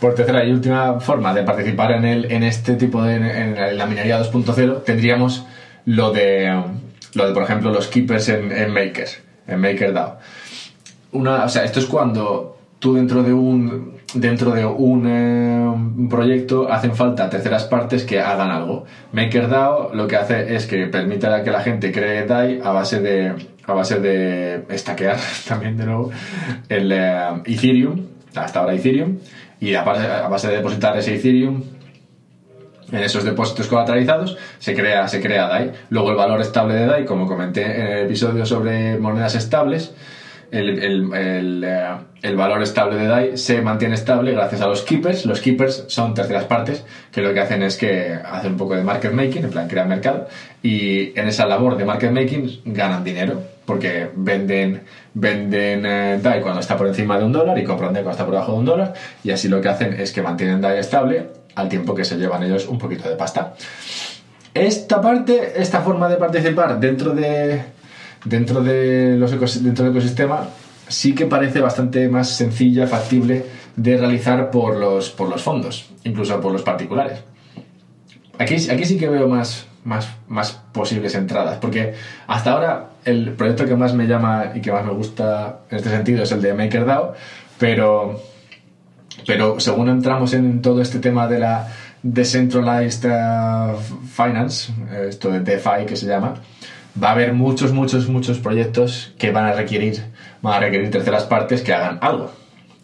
Por 0.00 0.14
tercera 0.14 0.44
y 0.44 0.50
última 0.50 1.00
forma 1.00 1.32
de 1.32 1.42
participar 1.42 1.92
en, 1.92 2.04
el, 2.04 2.30
en 2.30 2.42
este 2.42 2.74
tipo 2.74 3.02
de 3.02 3.14
en 3.14 3.78
la 3.78 3.86
minería 3.86 4.20
2.0 4.20 4.82
tendríamos 4.84 5.46
lo 5.86 6.10
de, 6.10 6.62
lo 7.14 7.26
de, 7.26 7.32
por 7.32 7.44
ejemplo, 7.44 7.70
los 7.70 7.86
keepers 7.86 8.28
en, 8.28 8.52
en 8.52 8.72
Maker, 8.72 9.08
en 9.46 9.60
MakerDAO. 9.60 10.18
Una, 11.12 11.44
o 11.44 11.48
sea, 11.48 11.64
esto 11.64 11.78
es 11.78 11.86
cuando 11.86 12.55
dentro 12.94 13.22
de 13.22 13.32
un 13.32 13.96
dentro 14.14 14.52
de 14.52 14.62
eh, 14.62 14.66
un 14.66 16.08
proyecto 16.08 16.70
hacen 16.70 16.94
falta 16.94 17.28
terceras 17.28 17.64
partes 17.64 18.04
que 18.04 18.20
hagan 18.20 18.50
algo. 18.50 18.84
MakerDAO 19.12 19.94
lo 19.94 20.06
que 20.06 20.16
hace 20.16 20.54
es 20.54 20.66
que 20.66 20.86
permite 20.86 21.26
a 21.26 21.42
que 21.42 21.50
la 21.50 21.60
gente 21.60 21.92
cree 21.92 22.26
DAI 22.26 22.60
a 22.62 22.70
base 22.70 23.00
de 23.00 23.34
a 23.66 23.72
base 23.72 24.00
de 24.00 24.64
estaquear 24.68 25.18
también 25.48 25.76
de 25.76 25.86
nuevo 25.86 26.10
el 26.68 26.92
eh, 26.92 27.42
Ethereum, 27.44 28.00
hasta 28.34 28.60
ahora 28.60 28.74
Ethereum, 28.74 29.18
y 29.60 29.74
a 29.74 29.82
base, 29.82 30.06
a 30.06 30.28
base 30.28 30.48
de 30.48 30.56
depositar 30.56 30.96
ese 30.96 31.16
Ethereum 31.16 31.62
en 32.92 33.02
esos 33.02 33.24
depósitos 33.24 33.66
colateralizados 33.66 34.38
se 34.60 34.74
crea, 34.74 35.08
se 35.08 35.20
crea 35.20 35.48
DAI. 35.48 35.72
Luego 35.90 36.10
el 36.10 36.16
valor 36.16 36.40
estable 36.40 36.74
de 36.74 36.86
DAI, 36.86 37.04
como 37.04 37.26
comenté 37.26 37.62
en 37.64 37.86
el 37.86 38.04
episodio 38.06 38.46
sobre 38.46 38.96
monedas 38.98 39.34
estables, 39.34 39.92
el, 40.50 40.78
el, 40.78 41.64
eh, 41.64 41.90
el, 42.22 42.36
valor 42.36 42.62
estable 42.62 42.96
de 42.96 43.06
DAI 43.06 43.36
se 43.36 43.60
mantiene 43.62 43.94
estable 43.94 44.32
gracias 44.32 44.60
a 44.60 44.66
los 44.66 44.82
keepers. 44.82 45.26
Los 45.26 45.40
keepers 45.40 45.84
son 45.88 46.14
terceras 46.14 46.44
partes 46.44 46.84
que 47.12 47.20
lo 47.20 47.32
que 47.32 47.40
hacen 47.40 47.62
es 47.62 47.76
que 47.76 48.14
hacen 48.14 48.52
un 48.52 48.58
poco 48.58 48.74
de 48.74 48.82
market 48.82 49.12
making, 49.12 49.44
en 49.44 49.50
plan 49.50 49.68
crean 49.68 49.88
mercado, 49.88 50.28
y 50.62 51.18
en 51.18 51.28
esa 51.28 51.46
labor 51.46 51.76
de 51.76 51.84
market 51.84 52.10
making 52.10 52.60
ganan 52.64 53.04
dinero 53.04 53.42
porque 53.66 54.08
venden, 54.14 54.84
venden 55.14 55.84
eh, 55.84 56.20
DAI 56.22 56.40
cuando 56.40 56.60
está 56.60 56.76
por 56.76 56.86
encima 56.86 57.18
de 57.18 57.24
un 57.24 57.32
dólar 57.32 57.58
y 57.58 57.64
compran 57.64 57.92
DAI 57.92 58.04
cuando 58.04 58.12
está 58.12 58.24
por 58.24 58.34
debajo 58.34 58.52
de 58.52 58.58
un 58.58 58.64
dólar, 58.64 58.94
y 59.24 59.30
así 59.32 59.48
lo 59.48 59.60
que 59.60 59.68
hacen 59.68 59.92
es 59.94 60.12
que 60.12 60.22
mantienen 60.22 60.60
DAI 60.60 60.78
estable 60.78 61.26
al 61.56 61.68
tiempo 61.68 61.94
que 61.94 62.04
se 62.04 62.16
llevan 62.16 62.42
ellos 62.44 62.66
un 62.68 62.78
poquito 62.78 63.08
de 63.08 63.16
pasta. 63.16 63.54
Esta 64.54 65.02
parte, 65.02 65.60
esta 65.60 65.82
forma 65.82 66.08
de 66.08 66.16
participar 66.16 66.80
dentro 66.80 67.10
de 67.12 67.60
dentro 68.26 68.62
de 68.62 69.16
los 69.16 69.30
dentro 69.62 69.84
del 69.84 69.92
ecosistema 69.94 70.48
sí 70.88 71.14
que 71.14 71.26
parece 71.26 71.60
bastante 71.60 72.08
más 72.08 72.28
sencilla, 72.30 72.86
factible 72.86 73.44
de 73.76 73.96
realizar 73.96 74.50
por 74.50 74.76
los, 74.76 75.10
por 75.10 75.28
los 75.28 75.42
fondos, 75.42 75.90
incluso 76.04 76.40
por 76.40 76.52
los 76.52 76.62
particulares. 76.62 77.22
Aquí, 78.38 78.54
aquí 78.70 78.84
sí 78.84 78.98
que 78.98 79.08
veo 79.08 79.28
más, 79.28 79.66
más, 79.84 80.08
más 80.28 80.52
posibles 80.72 81.14
entradas, 81.14 81.58
porque 81.58 81.94
hasta 82.26 82.52
ahora 82.52 82.90
el 83.04 83.32
proyecto 83.32 83.66
que 83.66 83.76
más 83.76 83.94
me 83.94 84.06
llama 84.06 84.52
y 84.54 84.60
que 84.60 84.72
más 84.72 84.84
me 84.84 84.92
gusta 84.92 85.60
en 85.70 85.78
este 85.78 85.90
sentido 85.90 86.22
es 86.22 86.32
el 86.32 86.42
de 86.42 86.54
MakerDAO, 86.54 87.14
pero, 87.58 88.20
pero 89.26 89.58
según 89.60 89.88
entramos 89.88 90.34
en 90.34 90.60
todo 90.62 90.82
este 90.82 90.98
tema 90.98 91.26
de 91.26 91.38
la 91.38 91.68
Decentralized 92.02 93.10
uh, 93.10 93.76
Finance, 94.06 94.72
esto 95.08 95.30
de 95.30 95.40
DeFi 95.40 95.86
que 95.86 95.96
se 95.96 96.06
llama, 96.06 96.34
va 97.02 97.08
a 97.08 97.12
haber 97.12 97.32
muchos, 97.32 97.72
muchos, 97.72 98.08
muchos 98.08 98.38
proyectos 98.38 99.12
que 99.18 99.30
van 99.30 99.46
a 99.46 99.52
requerir, 99.52 100.02
van 100.42 100.54
a 100.54 100.60
requerir 100.60 100.90
terceras 100.90 101.24
partes 101.24 101.62
que 101.62 101.72
hagan 101.72 101.98
algo. 102.00 102.30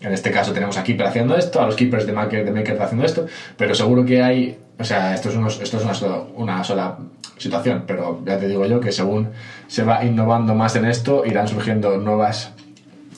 En 0.01 0.12
este 0.12 0.31
caso 0.31 0.53
tenemos 0.53 0.77
a 0.77 0.83
Keeper 0.83 1.07
haciendo 1.07 1.37
esto, 1.37 1.61
a 1.61 1.66
los 1.66 1.77
Keepers 1.77 2.07
de 2.07 2.12
Maker, 2.12 2.44
de 2.44 2.51
Maker 2.51 2.81
haciendo 2.83 3.07
esto, 3.07 3.27
pero 3.57 3.75
seguro 3.75 4.05
que 4.05 4.22
hay, 4.22 4.59
o 4.79 4.85
sea, 4.85 5.14
esto 5.14 5.29
es, 5.29 5.37
unos, 5.37 5.61
esto 5.61 5.77
es 5.77 5.85
una, 5.85 5.94
sola, 5.94 6.22
una 6.35 6.64
sola 6.64 6.98
situación, 7.38 7.85
pero 7.87 8.22
ya 8.27 8.38
te 8.38 8.48
digo 8.48 8.66
yo 8.66 8.81
que 8.81 8.90
según 8.90 9.31
se 9.68 9.85
va 9.85 10.05
innovando 10.05 10.55
más 10.55 10.75
en 10.77 10.87
esto, 10.87 11.25
irán 11.25 11.46
surgiendo 11.46 11.98
nuevas 11.98 12.53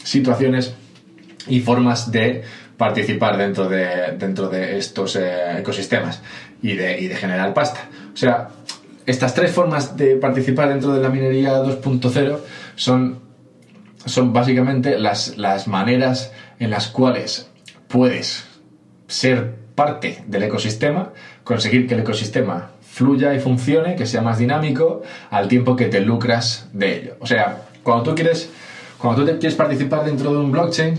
situaciones 0.03 0.75
y 1.47 1.61
formas 1.61 2.13
de 2.13 2.43
participar 2.77 3.37
dentro 3.39 3.69
de, 3.69 4.17
dentro 4.19 4.49
de 4.49 4.79
estos 4.79 5.17
eh, 5.17 5.59
ecosistemas 5.59 6.21
y 6.63 6.75
de, 6.75 7.01
y 7.01 7.09
de 7.09 7.15
generar 7.15 7.55
pasta. 7.55 7.89
O 8.13 8.17
sea, 8.17 8.49
estas 9.07 9.35
tres 9.35 9.53
formas 9.53 9.97
de 9.97 10.17
participar 10.17 10.69
dentro 10.69 10.93
de 10.93 11.01
la 11.01 11.09
minería 11.09 11.63
2.0 11.63 12.39
son, 12.77 13.21
son 14.05 14.33
básicamente 14.33 14.99
las, 14.99 15.37
las 15.37 15.69
maneras 15.69 16.33
en 16.59 16.71
las 16.71 16.89
cuales 16.89 17.51
puedes 17.89 18.47
ser 19.07 19.55
parte 19.75 20.23
del 20.27 20.45
ecosistema, 20.45 21.13
conseguir 21.43 21.87
que 21.87 21.95
el 21.95 22.01
ecosistema 22.01 22.71
fluya 22.81 23.35
y 23.35 23.41
funcione, 23.41 23.97
que 23.97 24.07
sea 24.07 24.23
más 24.23 24.39
dinámico, 24.39 25.03
al 25.31 25.49
tiempo 25.49 25.75
que 25.77 25.87
te 25.87 26.01
lucras 26.01 26.69
de 26.73 26.97
ello. 26.97 27.17
O 27.21 27.27
sea, 27.27 27.63
cuando 27.83 28.05
tú 28.05 28.15
quieres, 28.15 28.51
cuando 28.99 29.25
tú 29.25 29.39
quieres 29.39 29.57
participar 29.57 30.05
dentro 30.05 30.33
de 30.33 30.39
un 30.39 30.53
blockchain, 30.53 30.95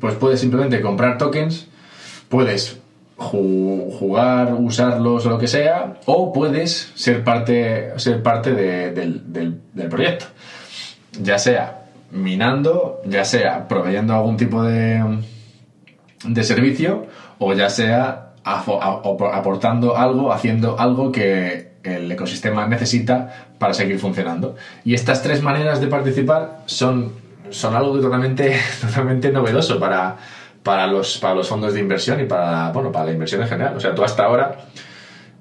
pues 0.00 0.14
puedes 0.14 0.40
simplemente 0.40 0.80
comprar 0.80 1.18
tokens, 1.18 1.66
puedes 2.28 2.78
jugar, 3.16 4.54
usarlos 4.54 5.24
lo 5.24 5.38
que 5.38 5.48
sea, 5.48 5.94
o 6.04 6.32
puedes 6.32 6.92
ser 6.94 7.24
parte, 7.24 7.98
ser 7.98 8.22
parte 8.22 8.52
del, 8.52 9.60
proyecto. 9.90 10.26
Ya 11.20 11.38
sea 11.38 11.84
minando, 12.10 13.00
ya 13.06 13.24
sea 13.24 13.66
proveyendo 13.68 14.14
algún 14.14 14.36
tipo 14.36 14.62
de, 14.62 15.02
de 16.24 16.44
servicio, 16.44 17.06
o 17.38 17.52
ya 17.54 17.70
sea 17.70 18.22
aportando 18.44 19.96
algo, 19.96 20.32
haciendo 20.32 20.78
algo 20.78 21.10
que 21.10 21.76
el 21.82 22.10
ecosistema 22.12 22.66
necesita 22.66 23.48
para 23.58 23.74
seguir 23.74 23.98
funcionando. 23.98 24.56
Y 24.84 24.94
estas 24.94 25.22
tres 25.22 25.42
maneras 25.42 25.80
de 25.80 25.86
participar 25.86 26.60
son, 26.66 27.12
son 27.50 27.74
algo 27.74 27.98
totalmente, 27.98 28.56
totalmente 28.80 29.32
novedoso 29.32 29.80
para, 29.80 30.16
para 30.66 30.88
los, 30.88 31.18
para 31.18 31.36
los 31.36 31.48
fondos 31.48 31.74
de 31.74 31.78
inversión 31.78 32.18
y 32.20 32.24
para, 32.24 32.72
bueno, 32.72 32.90
para 32.90 33.04
la 33.04 33.12
inversión 33.12 33.40
en 33.40 33.46
general. 33.46 33.76
O 33.76 33.80
sea, 33.80 33.94
tú 33.94 34.02
hasta 34.02 34.24
ahora 34.24 34.66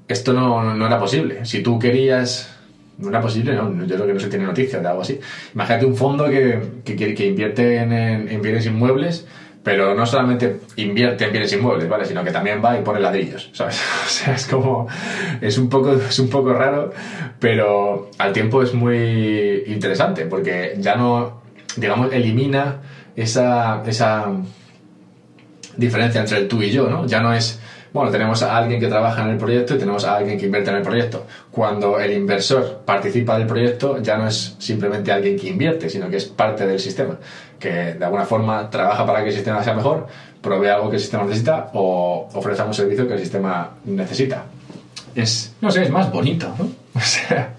esto 0.07 0.33
no, 0.33 0.75
no 0.75 0.85
era 0.85 0.99
posible. 0.99 1.45
Si 1.45 1.63
tú 1.63 1.79
querías... 1.79 2.51
No 2.99 3.09
era 3.09 3.19
posible, 3.19 3.55
no, 3.55 3.85
yo 3.85 3.95
creo 3.95 4.05
que 4.05 4.13
no 4.13 4.19
se 4.19 4.29
tiene 4.29 4.45
noticia 4.45 4.79
de 4.79 4.87
algo 4.87 5.01
así. 5.01 5.19
Imagínate 5.55 5.85
un 5.87 5.95
fondo 5.95 6.29
que, 6.29 6.61
que, 6.85 6.95
que 7.15 7.25
invierte 7.25 7.77
en, 7.77 7.91
en, 7.91 8.41
bienes 8.41 8.67
inmuebles, 8.67 9.27
pero 9.63 9.95
no 9.95 10.05
solamente 10.05 10.61
invierte 10.75 11.25
en 11.25 11.31
bienes 11.31 11.51
inmuebles, 11.51 11.89
¿vale? 11.89 12.05
Sino 12.05 12.23
que 12.23 12.31
también 12.31 12.61
va 12.63 12.79
y 12.79 12.83
pone 12.83 12.99
ladrillos, 12.99 13.49
¿sabes? 13.51 13.81
O 14.05 14.09
sea, 14.09 14.35
es 14.35 14.45
como... 14.45 14.87
Es 15.41 15.57
un 15.57 15.69
poco, 15.69 15.93
es 15.93 16.19
un 16.19 16.29
poco 16.29 16.53
raro, 16.53 16.93
pero 17.39 18.11
al 18.19 18.31
tiempo 18.31 18.61
es 18.61 18.75
muy 18.75 19.63
interesante, 19.65 20.27
porque 20.27 20.75
ya 20.77 20.95
no, 20.95 21.41
digamos, 21.75 22.13
elimina 22.13 22.81
esa... 23.15 23.81
esa 23.87 24.31
diferencia 25.77 26.21
entre 26.21 26.39
el 26.39 26.47
tú 26.47 26.61
y 26.61 26.71
yo, 26.71 26.89
¿no? 26.89 27.05
Ya 27.05 27.19
no 27.21 27.33
es, 27.33 27.59
bueno, 27.93 28.11
tenemos 28.11 28.41
a 28.43 28.57
alguien 28.57 28.79
que 28.79 28.87
trabaja 28.87 29.23
en 29.23 29.29
el 29.29 29.37
proyecto 29.37 29.75
y 29.75 29.77
tenemos 29.77 30.03
a 30.05 30.17
alguien 30.17 30.37
que 30.37 30.45
invierte 30.45 30.69
en 30.69 30.77
el 30.77 30.81
proyecto. 30.81 31.25
Cuando 31.51 31.99
el 31.99 32.13
inversor 32.13 32.81
participa 32.85 33.37
del 33.37 33.47
proyecto, 33.47 34.01
ya 34.01 34.17
no 34.17 34.27
es 34.27 34.55
simplemente 34.59 35.11
alguien 35.11 35.37
que 35.37 35.47
invierte, 35.47 35.89
sino 35.89 36.09
que 36.09 36.17
es 36.17 36.25
parte 36.25 36.65
del 36.67 36.79
sistema, 36.79 37.17
que 37.59 37.93
de 37.93 38.05
alguna 38.05 38.25
forma 38.25 38.69
trabaja 38.69 39.05
para 39.05 39.21
que 39.21 39.29
el 39.29 39.35
sistema 39.35 39.63
sea 39.63 39.73
mejor, 39.73 40.07
provee 40.41 40.67
algo 40.69 40.89
que 40.89 40.97
el 40.97 41.01
sistema 41.01 41.23
necesita 41.23 41.71
o 41.73 42.29
ofrece 42.33 42.61
un 42.63 42.73
servicio 42.73 43.07
que 43.07 43.13
el 43.13 43.19
sistema 43.19 43.71
necesita. 43.85 44.43
Es, 45.15 45.55
no 45.61 45.71
sé, 45.71 45.83
es 45.83 45.89
más 45.89 46.11
bonito, 46.11 46.53
¿no? 46.57 46.69
O 46.95 46.99
sea, 47.01 47.53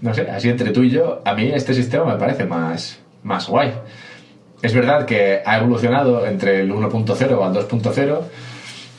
no 0.00 0.14
sé, 0.14 0.30
así 0.30 0.48
entre 0.48 0.70
tú 0.70 0.82
y 0.82 0.90
yo, 0.90 1.22
a 1.24 1.34
mí 1.34 1.50
este 1.52 1.74
sistema 1.74 2.04
me 2.04 2.16
parece 2.16 2.44
más, 2.44 2.98
más 3.22 3.48
guay. 3.48 3.72
Es 4.64 4.72
verdad 4.72 5.04
que 5.04 5.42
ha 5.44 5.58
evolucionado 5.58 6.24
entre 6.24 6.62
el 6.62 6.72
1.0 6.72 7.20
al 7.44 7.54
2.0. 7.54 8.20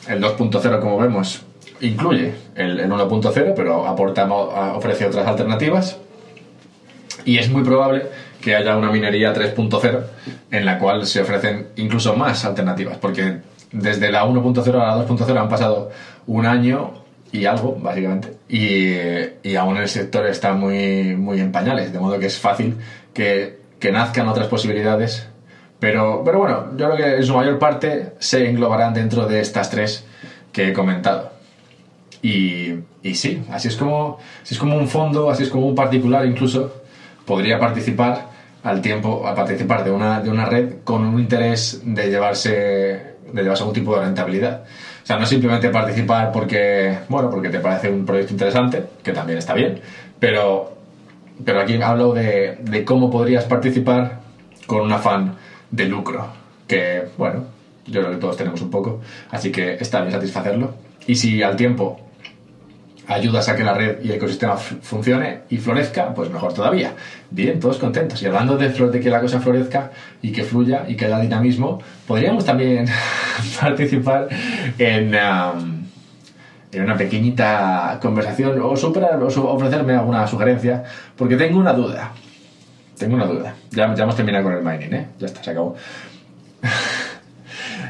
El 0.08 0.22
2.0, 0.22 0.80
como 0.80 0.96
vemos, 0.96 1.42
incluye 1.80 2.34
el, 2.54 2.88
1.0, 2.88 3.52
pero 3.56 3.84
aporta, 3.84 4.32
ofrece 4.32 5.06
otras 5.06 5.26
alternativas. 5.26 5.98
Y 7.24 7.38
es 7.38 7.50
muy 7.50 7.64
probable 7.64 8.04
que 8.40 8.54
haya 8.54 8.76
una 8.76 8.92
minería 8.92 9.34
3.0 9.34 10.04
en 10.52 10.64
la 10.64 10.78
cual 10.78 11.04
se 11.04 11.22
ofrecen 11.22 11.66
incluso 11.74 12.14
más 12.14 12.44
alternativas, 12.44 12.98
porque 12.98 13.38
desde 13.72 14.12
la 14.12 14.24
1.0 14.24 14.72
a 14.74 14.96
la 14.96 15.04
2.0 15.04 15.36
han 15.36 15.48
pasado 15.48 15.90
un 16.28 16.46
año 16.46 16.92
y 17.32 17.44
algo, 17.44 17.76
básicamente, 17.82 18.34
y, 18.48 19.56
aún 19.56 19.78
el 19.78 19.88
sector 19.88 20.28
está 20.28 20.52
muy, 20.52 21.16
muy 21.16 21.40
en 21.40 21.50
pañales, 21.50 21.92
de 21.92 21.98
modo 21.98 22.20
que 22.20 22.26
es 22.26 22.38
fácil 22.38 22.76
que 23.12 23.58
nazcan 23.90 24.28
otras 24.28 24.46
posibilidades 24.46 25.26
pero, 25.78 26.22
pero 26.24 26.38
bueno, 26.38 26.76
yo 26.76 26.90
creo 26.90 26.96
que 26.96 27.16
en 27.16 27.24
su 27.24 27.34
mayor 27.34 27.58
parte 27.58 28.14
se 28.18 28.48
englobarán 28.48 28.94
dentro 28.94 29.26
de 29.26 29.40
estas 29.40 29.70
tres 29.70 30.04
que 30.52 30.68
he 30.68 30.72
comentado. 30.72 31.32
Y, 32.22 32.72
y 33.02 33.14
sí, 33.14 33.42
así 33.50 33.68
es, 33.68 33.76
como, 33.76 34.18
así 34.42 34.54
es 34.54 34.60
como 34.60 34.76
un 34.76 34.88
fondo, 34.88 35.30
así 35.30 35.42
es 35.42 35.50
como 35.50 35.66
un 35.66 35.74
particular 35.74 36.24
incluso 36.24 36.82
podría 37.26 37.58
participar 37.58 38.28
al 38.62 38.80
tiempo, 38.80 39.26
a 39.26 39.34
participar 39.34 39.84
de 39.84 39.90
una, 39.90 40.20
de 40.20 40.30
una 40.30 40.46
red 40.46 40.76
con 40.82 41.04
un 41.04 41.20
interés 41.20 41.82
de 41.84 42.08
llevarse, 42.08 42.50
de 42.50 43.42
llevarse 43.42 43.62
algún 43.62 43.74
tipo 43.74 43.94
de 43.94 44.06
rentabilidad. 44.06 44.62
O 45.02 45.06
sea, 45.06 45.18
no 45.18 45.26
simplemente 45.26 45.68
participar 45.68 46.32
porque, 46.32 46.98
bueno, 47.08 47.30
porque 47.30 47.48
te 47.48 47.60
parece 47.60 47.90
un 47.90 48.04
proyecto 48.04 48.32
interesante, 48.32 48.82
que 49.04 49.12
también 49.12 49.38
está 49.38 49.54
bien, 49.54 49.80
pero, 50.18 50.74
pero 51.44 51.60
aquí 51.60 51.80
hablo 51.80 52.12
de, 52.12 52.58
de 52.60 52.84
cómo 52.84 53.08
podrías 53.10 53.44
participar 53.44 54.20
con 54.66 54.80
un 54.80 54.92
afán 54.92 55.36
de 55.76 55.86
lucro, 55.86 56.26
que 56.66 57.04
bueno, 57.18 57.44
yo 57.86 58.00
creo 58.00 58.12
que 58.14 58.20
todos 58.20 58.36
tenemos 58.36 58.60
un 58.62 58.70
poco, 58.70 59.00
así 59.30 59.52
que 59.52 59.74
está 59.74 60.00
bien 60.00 60.12
satisfacerlo. 60.12 60.74
Y 61.06 61.14
si 61.14 61.42
al 61.42 61.56
tiempo 61.56 62.00
ayudas 63.06 63.48
a 63.48 63.54
que 63.54 63.62
la 63.62 63.74
red 63.74 63.98
y 64.02 64.08
el 64.08 64.16
ecosistema 64.16 64.56
funcione 64.56 65.40
y 65.50 65.58
florezca, 65.58 66.12
pues 66.14 66.30
mejor 66.30 66.52
todavía. 66.52 66.94
Bien, 67.30 67.60
todos 67.60 67.78
contentos. 67.78 68.20
Y 68.22 68.26
hablando 68.26 68.56
de, 68.56 68.70
de 68.70 69.00
que 69.00 69.10
la 69.10 69.20
cosa 69.20 69.40
florezca 69.40 69.92
y 70.22 70.32
que 70.32 70.42
fluya 70.42 70.84
y 70.88 70.96
que 70.96 71.04
haya 71.04 71.20
dinamismo, 71.20 71.80
podríamos 72.06 72.44
también 72.44 72.86
participar 73.60 74.28
en, 74.78 75.14
en 76.72 76.82
una 76.82 76.96
pequeñita 76.96 77.98
conversación 78.02 78.60
o, 78.60 78.76
superar, 78.76 79.22
o 79.22 79.26
ofrecerme 79.26 79.94
alguna 79.94 80.26
sugerencia, 80.26 80.82
porque 81.16 81.36
tengo 81.36 81.58
una 81.58 81.72
duda. 81.72 82.12
Tengo 82.98 83.16
una 83.16 83.26
duda. 83.26 83.54
Ya, 83.70 83.94
ya 83.94 84.04
hemos 84.04 84.16
terminado 84.16 84.44
con 84.44 84.54
el 84.54 84.62
mining, 84.62 84.94
¿eh? 84.94 85.06
Ya 85.18 85.26
está, 85.26 85.42
se 85.42 85.50
acabó. 85.50 85.76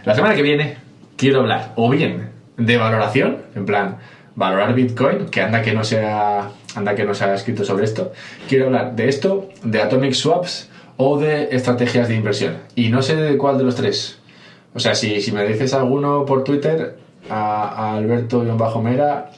La 0.04 0.14
semana 0.14 0.34
que 0.34 0.42
viene 0.42 0.76
quiero 1.16 1.40
hablar 1.40 1.72
o 1.76 1.88
bien 1.90 2.30
de 2.56 2.76
valoración, 2.76 3.38
en 3.54 3.66
plan, 3.66 3.98
valorar 4.34 4.74
Bitcoin, 4.74 5.26
que 5.26 5.42
anda 5.42 5.62
que 5.62 5.72
no 5.72 5.84
sea 5.84 6.50
anda 6.74 6.94
que 6.94 7.04
no 7.04 7.14
se 7.14 7.24
ha 7.24 7.34
escrito 7.34 7.64
sobre 7.64 7.84
esto. 7.84 8.12
Quiero 8.48 8.66
hablar 8.66 8.94
de 8.94 9.08
esto, 9.08 9.48
de 9.62 9.80
Atomic 9.80 10.12
Swaps 10.12 10.68
o 10.98 11.18
de 11.18 11.48
estrategias 11.52 12.08
de 12.08 12.14
inversión. 12.14 12.58
Y 12.74 12.88
no 12.88 13.02
sé 13.02 13.16
de 13.16 13.36
cuál 13.38 13.58
de 13.58 13.64
los 13.64 13.74
tres. 13.74 14.18
O 14.74 14.78
sea, 14.78 14.94
si, 14.94 15.22
si 15.22 15.32
me 15.32 15.46
dices 15.46 15.72
alguno 15.72 16.26
por 16.26 16.44
Twitter, 16.44 16.98
a, 17.30 17.94
a 17.94 17.96
Alberto-Mera, 17.96 19.30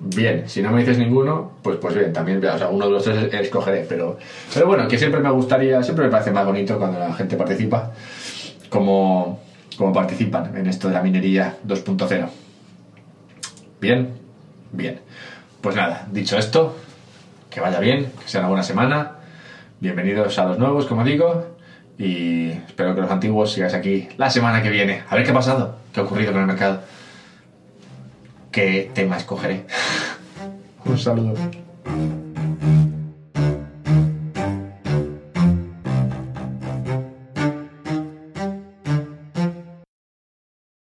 bien. 0.00 0.48
Si 0.48 0.62
no 0.62 0.70
me 0.70 0.80
dices 0.80 0.98
ninguno, 0.98 1.52
pues, 1.62 1.76
pues 1.76 1.94
bien, 1.94 2.12
también, 2.12 2.44
o 2.44 2.58
sea, 2.58 2.68
uno 2.68 2.86
de 2.86 2.92
los 2.92 3.04
tres 3.04 3.32
escogeré. 3.34 3.86
Pero, 3.88 4.18
pero 4.52 4.66
bueno, 4.66 4.88
que 4.88 4.98
siempre 4.98 5.20
me 5.20 5.30
gustaría, 5.30 5.82
siempre 5.82 6.06
me 6.06 6.10
parece 6.10 6.32
más 6.32 6.46
bonito 6.46 6.78
cuando 6.78 6.98
la 6.98 7.12
gente 7.12 7.36
participa, 7.36 7.92
como, 8.68 9.40
como 9.76 9.92
participan 9.92 10.56
en 10.56 10.66
esto 10.66 10.88
de 10.88 10.94
la 10.94 11.02
minería 11.02 11.56
2.0. 11.66 12.28
¿Bien? 13.80 14.08
Bien. 14.72 15.00
Pues 15.60 15.76
nada, 15.76 16.08
dicho 16.10 16.38
esto, 16.38 16.76
que 17.50 17.60
vaya 17.60 17.80
bien, 17.80 18.10
que 18.22 18.28
sea 18.28 18.40
una 18.40 18.48
buena 18.48 18.62
semana. 18.62 19.12
Bienvenidos 19.80 20.38
a 20.38 20.46
los 20.46 20.58
nuevos, 20.58 20.86
como 20.86 21.04
digo. 21.04 21.56
Y 21.98 22.50
espero 22.50 22.94
que 22.94 23.02
los 23.02 23.10
antiguos 23.10 23.52
sigáis 23.52 23.74
aquí 23.74 24.08
la 24.16 24.30
semana 24.30 24.62
que 24.62 24.70
viene. 24.70 25.02
A 25.10 25.16
ver 25.16 25.24
qué 25.24 25.32
ha 25.32 25.34
pasado, 25.34 25.76
qué 25.92 26.00
ha 26.00 26.04
ocurrido 26.04 26.32
con 26.32 26.40
el 26.40 26.46
mercado. 26.46 26.80
¿Qué 28.50 28.90
tema 28.92 29.16
escogeré? 29.16 29.64
Un 30.84 30.98
saludo. 30.98 31.34